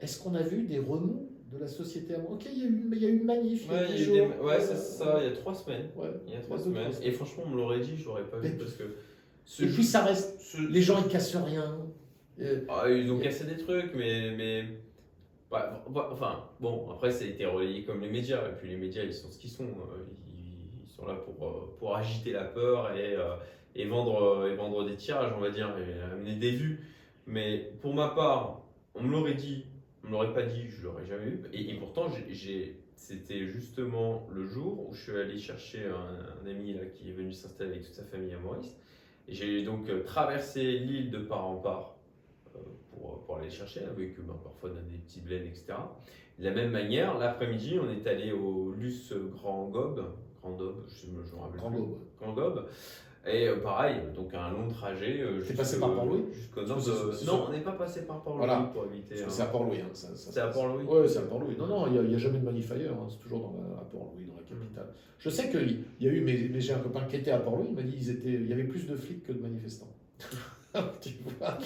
[0.00, 2.98] est-ce qu'on a vu des remous de la société Ok, il y a eu, il
[3.02, 3.70] y a eu une manif.
[3.70, 4.16] Ouais, dix il y a eu jours.
[4.38, 5.88] des- ouais, c'est ça, il y a trois semaines.
[5.96, 6.08] Ouais.
[6.26, 6.90] Il y a trois semaines.
[7.02, 8.84] Et franchement, on me l'aurait dit, je l'aurais pas vu parce que.
[9.44, 10.40] ce Et puis ça reste.
[10.40, 11.78] ce- Les gens, ils cassent rien.
[12.68, 14.34] Ah, ils ont cassé des trucs, mais.
[14.36, 14.62] mais...
[15.50, 18.48] ouais, bah, enfin, bon, après, ça a été relayé comme les médias.
[18.48, 19.64] Et puis les médias, ils sont ce qu'ils sont.
[20.36, 23.34] Ils, ils sont là pour, euh, pour agiter la peur et, euh,
[23.74, 26.80] et, vendre, euh, et vendre des tirages, on va dire, et amener des vues.
[27.26, 28.62] Mais pour ma part,
[28.94, 29.66] on me l'aurait dit,
[30.02, 31.42] on me l'aurait pas dit, je l'aurais jamais eu.
[31.52, 32.10] Et, et pourtant.
[32.94, 37.12] C'était justement le jour où je suis allé chercher un, un ami là, qui est
[37.12, 38.76] venu s'installer avec toute sa famille à Maurice.
[39.26, 41.96] Et j'ai donc euh, traversé l'île de part en part
[42.54, 45.74] euh, pour, pour aller chercher, avec bah, parfois dans des petits bleds, etc.
[46.38, 50.04] De la même manière, l'après-midi, on est allé au Luce Grand Gobe,
[50.40, 51.98] Grand Gobe, je me rappelle Grand ouais.
[52.20, 52.68] Grand Gobe.
[53.24, 55.20] Et euh, pareil, donc un long trajet.
[55.20, 57.46] euh, T'es passé par Port-Louis c'est Non, sûr.
[57.48, 58.70] on n'est pas passé par Port-Louis Voilà.
[58.74, 59.22] pour éviter.
[59.22, 59.26] Hein.
[59.28, 59.78] c'est à Port-Louis.
[59.80, 61.56] Hein, C'est à Port-Louis Oui, c'est à Port-Louis.
[61.56, 62.94] Non, non, il n'y a, jamais de manif ailleurs.
[63.00, 64.92] hein, C'est toujours dans la- à Port-Louis, dans la capitale.
[65.18, 67.68] Je sais qu'il y a eu, mais, mais j'ai un copain qui était à Port-Louis,
[67.70, 69.92] il m'a dit qu'il il y avait plus de flics que de manifestants.
[71.00, 71.58] tu vois?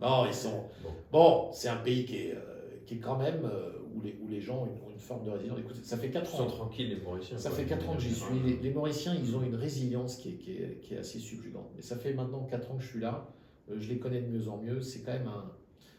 [0.00, 0.64] Non, ils sont.
[0.82, 0.90] Bon.
[1.10, 4.28] Bon, c'est un pays qui est, euh, qui est quand même euh, où, les, où
[4.28, 5.58] les gens ont une forme de résilience.
[5.60, 6.46] Écoute, ça fait 4 Ils sont ans.
[6.46, 7.38] tranquilles, les Mauriciens.
[7.38, 8.38] Ça fait 4 ans que j'y suis.
[8.44, 11.70] Les, les Mauriciens, ils ont une résilience qui est, qui est, qui est assez subjugante.
[11.76, 13.28] Mais ça fait maintenant 4 ans que je suis là.
[13.70, 14.80] Euh, Je les connais de mieux en mieux.
[14.80, 15.50] C'est quand même un.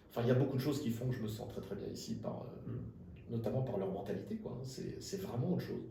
[0.10, 1.76] Enfin, il y a beaucoup de choses qui font que je me sens très très
[1.76, 3.32] bien ici, par, euh, Mm.
[3.36, 4.36] notamment par leur mentalité.
[4.36, 4.52] quoi.
[4.60, 4.64] hein.
[5.00, 5.84] C'est vraiment autre chose.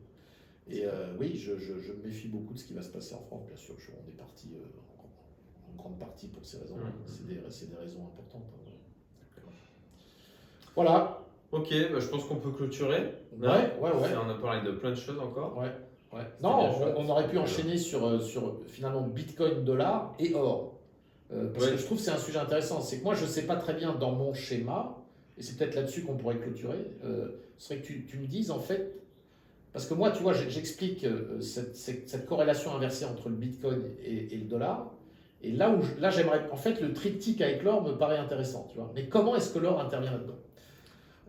[0.69, 3.15] Et euh, oui, je, je, je me méfie beaucoup de ce qui va se passer
[3.15, 3.45] en France.
[3.47, 4.65] Bien sûr, je, on est parti euh,
[5.01, 6.77] en, en grande partie pour ces raisons.
[6.77, 6.93] Mm.
[7.07, 8.45] C'est des, c'est des raisons importantes.
[8.55, 8.59] hein.
[10.75, 11.19] Voilà.
[11.53, 13.13] Ok, bah, je pense qu'on peut clôturer.
[13.39, 14.09] Ouais, ouais, ouais.
[14.27, 15.57] On a parlé de plein de choses encore.
[15.57, 15.65] Ouais,
[16.15, 16.23] ouais.
[16.37, 20.73] C'était Non, on, on aurait pu enchaîner sur, euh, sur finalement Bitcoin, dollar et or.
[21.33, 21.71] Euh, parce Ouais.
[21.73, 22.81] que je trouve que c'est un sujet intéressant.
[22.81, 24.97] C'est que moi, je ne sais pas très bien dans mon schéma,
[25.39, 27.29] et c'est peut-être là-dessus qu'on pourrait clôturer, euh,
[27.59, 28.95] ce serait que tu, tu me dises en fait,
[29.75, 33.83] parce que moi, tu vois, j'explique euh, cette, cette- cette corrélation inversée entre le Bitcoin
[34.05, 34.91] et, et le dollar.
[35.43, 38.67] Et là où je- là j'aimerais, en fait, le triptyque avec l'or me paraît intéressant,
[38.71, 38.91] tu vois.
[38.95, 40.37] Mais comment est-ce que l'or intervient là-dedans?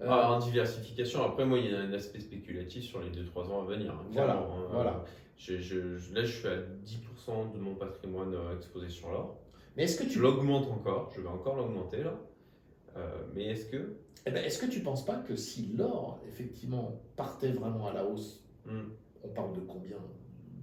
[0.02, 3.50] Euh, Ah, en diversification, après moi il y a un aspect spéculatif sur les 2-3
[3.52, 3.92] ans à venir.
[3.92, 4.68] hein, Voilà, hein.
[4.72, 5.04] voilà.
[5.38, 9.38] Je- je- je- là je suis à 10% de mon patrimoine euh, exposé sur l'or.
[9.78, 12.14] Mais est-ce que Je tu l'augmente encore, je vais encore l'augmenter là.
[12.98, 13.02] Euh,
[13.34, 13.94] mais est-ce que.
[14.26, 17.94] Eh ben, Est-ce que tu ne penses pas que si l'or, effectivement, partait vraiment à
[17.94, 18.90] la hausse, Hmm,
[19.24, 19.98] on parle de combien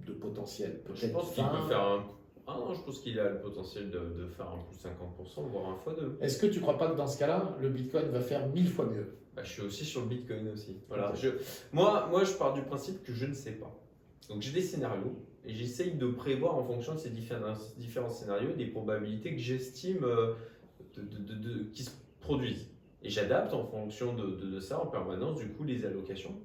[0.07, 0.81] de potentiel?
[0.95, 1.49] Je pense qu'il 20.
[1.51, 2.03] peut faire un.
[2.47, 5.69] Ah non, je pense qu'il a le potentiel de, de faire un plus 50%, voire
[5.69, 6.17] un fois deux.
[6.21, 8.67] Est-ce que tu ne crois pas que dans ce cas-là, le Bitcoin va faire mille
[8.67, 9.15] fois mieux?
[9.35, 10.75] Bah, je suis aussi sur le Bitcoin aussi.
[10.89, 11.13] Voilà.
[11.15, 11.29] Je,
[11.71, 13.73] moi, moi, je pars du principe que je ne sais pas.
[14.29, 15.15] Donc j'ai des scénarios
[15.45, 20.03] et j'essaye de prévoir en fonction de ces différents, différents scénarios des probabilités que j'estime
[20.03, 20.33] euh,
[20.95, 22.67] de, de- de- de- qui se produisent.
[23.03, 26.35] Et j'adapte en fonction de, ça en permanence, du coup, les allocations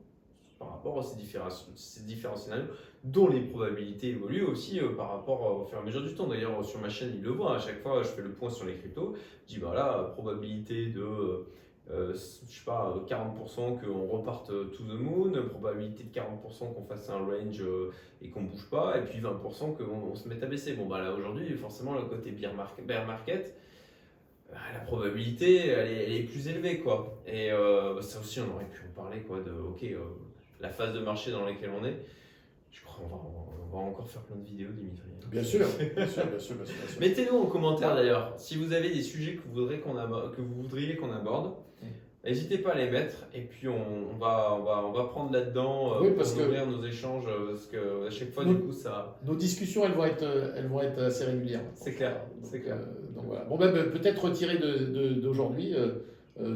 [0.58, 2.64] par rapport à ces différents, ces différents scénarios,
[3.04, 6.14] dont les probabilités évoluent aussi euh, par rapport euh, au fur et à mesure du
[6.14, 6.26] temps.
[6.26, 8.64] D'ailleurs, sur ma chaîne, il le voit, à chaque fois, je fais le point sur
[8.64, 9.14] les cryptos,
[9.46, 11.02] je dis, voilà, probabilité de...
[11.02, 11.46] euh,
[11.90, 16.84] euh, je sais pas, 40% qu'on reparte euh, to the moon, probabilité de 40% qu'on
[16.84, 20.42] fasse un range euh, et qu'on bouge pas, et puis 20% qu'on on se mette
[20.42, 20.72] à baisser.
[20.74, 23.54] Bon, bah là aujourd'hui, forcément, le côté bear market, bear market
[24.50, 27.20] euh, la probabilité, elle est, elle est plus élevée, quoi.
[27.26, 29.98] Et euh, bah, ça aussi, on aurait pu en parler, quoi, de, ok, euh,
[30.60, 31.96] la phase de marché dans laquelle on est.
[32.70, 33.22] Je crois qu'on va,
[33.72, 35.08] on va encore faire plein de vidéos, Dimitri.
[35.30, 35.66] Bien sûr,
[35.96, 36.74] bien sûr, bien sûr, bien sûr.
[36.76, 37.00] bien sûr.
[37.00, 40.40] Mettez-nous en commentaire d'ailleurs si vous avez des sujets que vous, voudrez qu'on abo- que
[40.40, 41.54] vous voudriez qu'on aborde.
[42.26, 43.74] N'hésitez pas à les mettre et puis on,
[44.14, 46.84] on va, on, va, on va prendre là-dedans euh, Oui, parce pour que- nourrir nos
[46.84, 49.16] échanges euh, parce que à chaque fois Nous- du coup ça.
[49.24, 51.60] Nos discussions, elles vont être, euh, elles vont être assez régulières.
[51.76, 52.76] C'est clair, c'est clair.
[52.76, 53.44] euh, donc voilà.
[53.44, 55.88] Bon, ben, ben, peut-être retirer de- de- d'aujourd'hui euh, euh,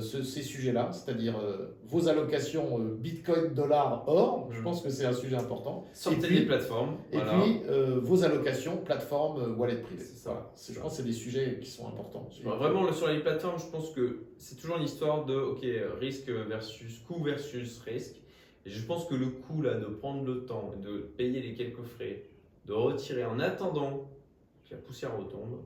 [0.01, 4.49] ce- ces sujets-là, c'est-à-dire euh, vos allocations euh, Bitcoin, dollar, or.
[4.51, 4.65] Je Mm.
[4.65, 5.85] pense que c'est un sujet important.
[5.95, 6.97] Sortez des plateformes.
[7.13, 7.41] Et voilà.
[7.41, 10.03] puis euh, vos allocations plateforme euh, wallet privé.
[10.05, 10.31] C'est ça.
[10.31, 10.51] Voilà.
[10.75, 12.29] Je pense que c'est des sujets qui sont importants.
[12.45, 15.65] Vraiment, sur les plateformes, je pense que c'est toujours l'histoire de ok,
[15.99, 18.17] risque versus coût versus risque.
[18.67, 21.83] Et je pense que le coût là, de prendre le temps, de payer les quelques
[21.85, 22.25] frais,
[22.67, 24.11] de retirer en attendant
[24.69, 25.63] que la poussière retombe,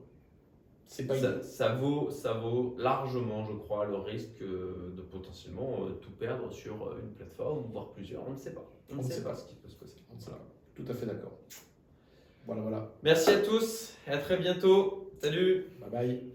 [1.07, 5.91] pas ça, ça vaut, ça vaut largement, je crois, le risque euh, de potentiellement euh,
[6.01, 8.27] tout perdre sur euh, une plateforme, voire plusieurs.
[8.27, 8.65] On ne sait pas.
[8.91, 9.97] On ne sait pas ce qui peut se passer.
[10.19, 10.39] Voilà.
[10.75, 11.37] Tout à fait d'accord.
[12.45, 12.91] Voilà, voilà.
[13.03, 15.11] Merci à tous et à très bientôt.
[15.21, 16.34] Salut Bye bye.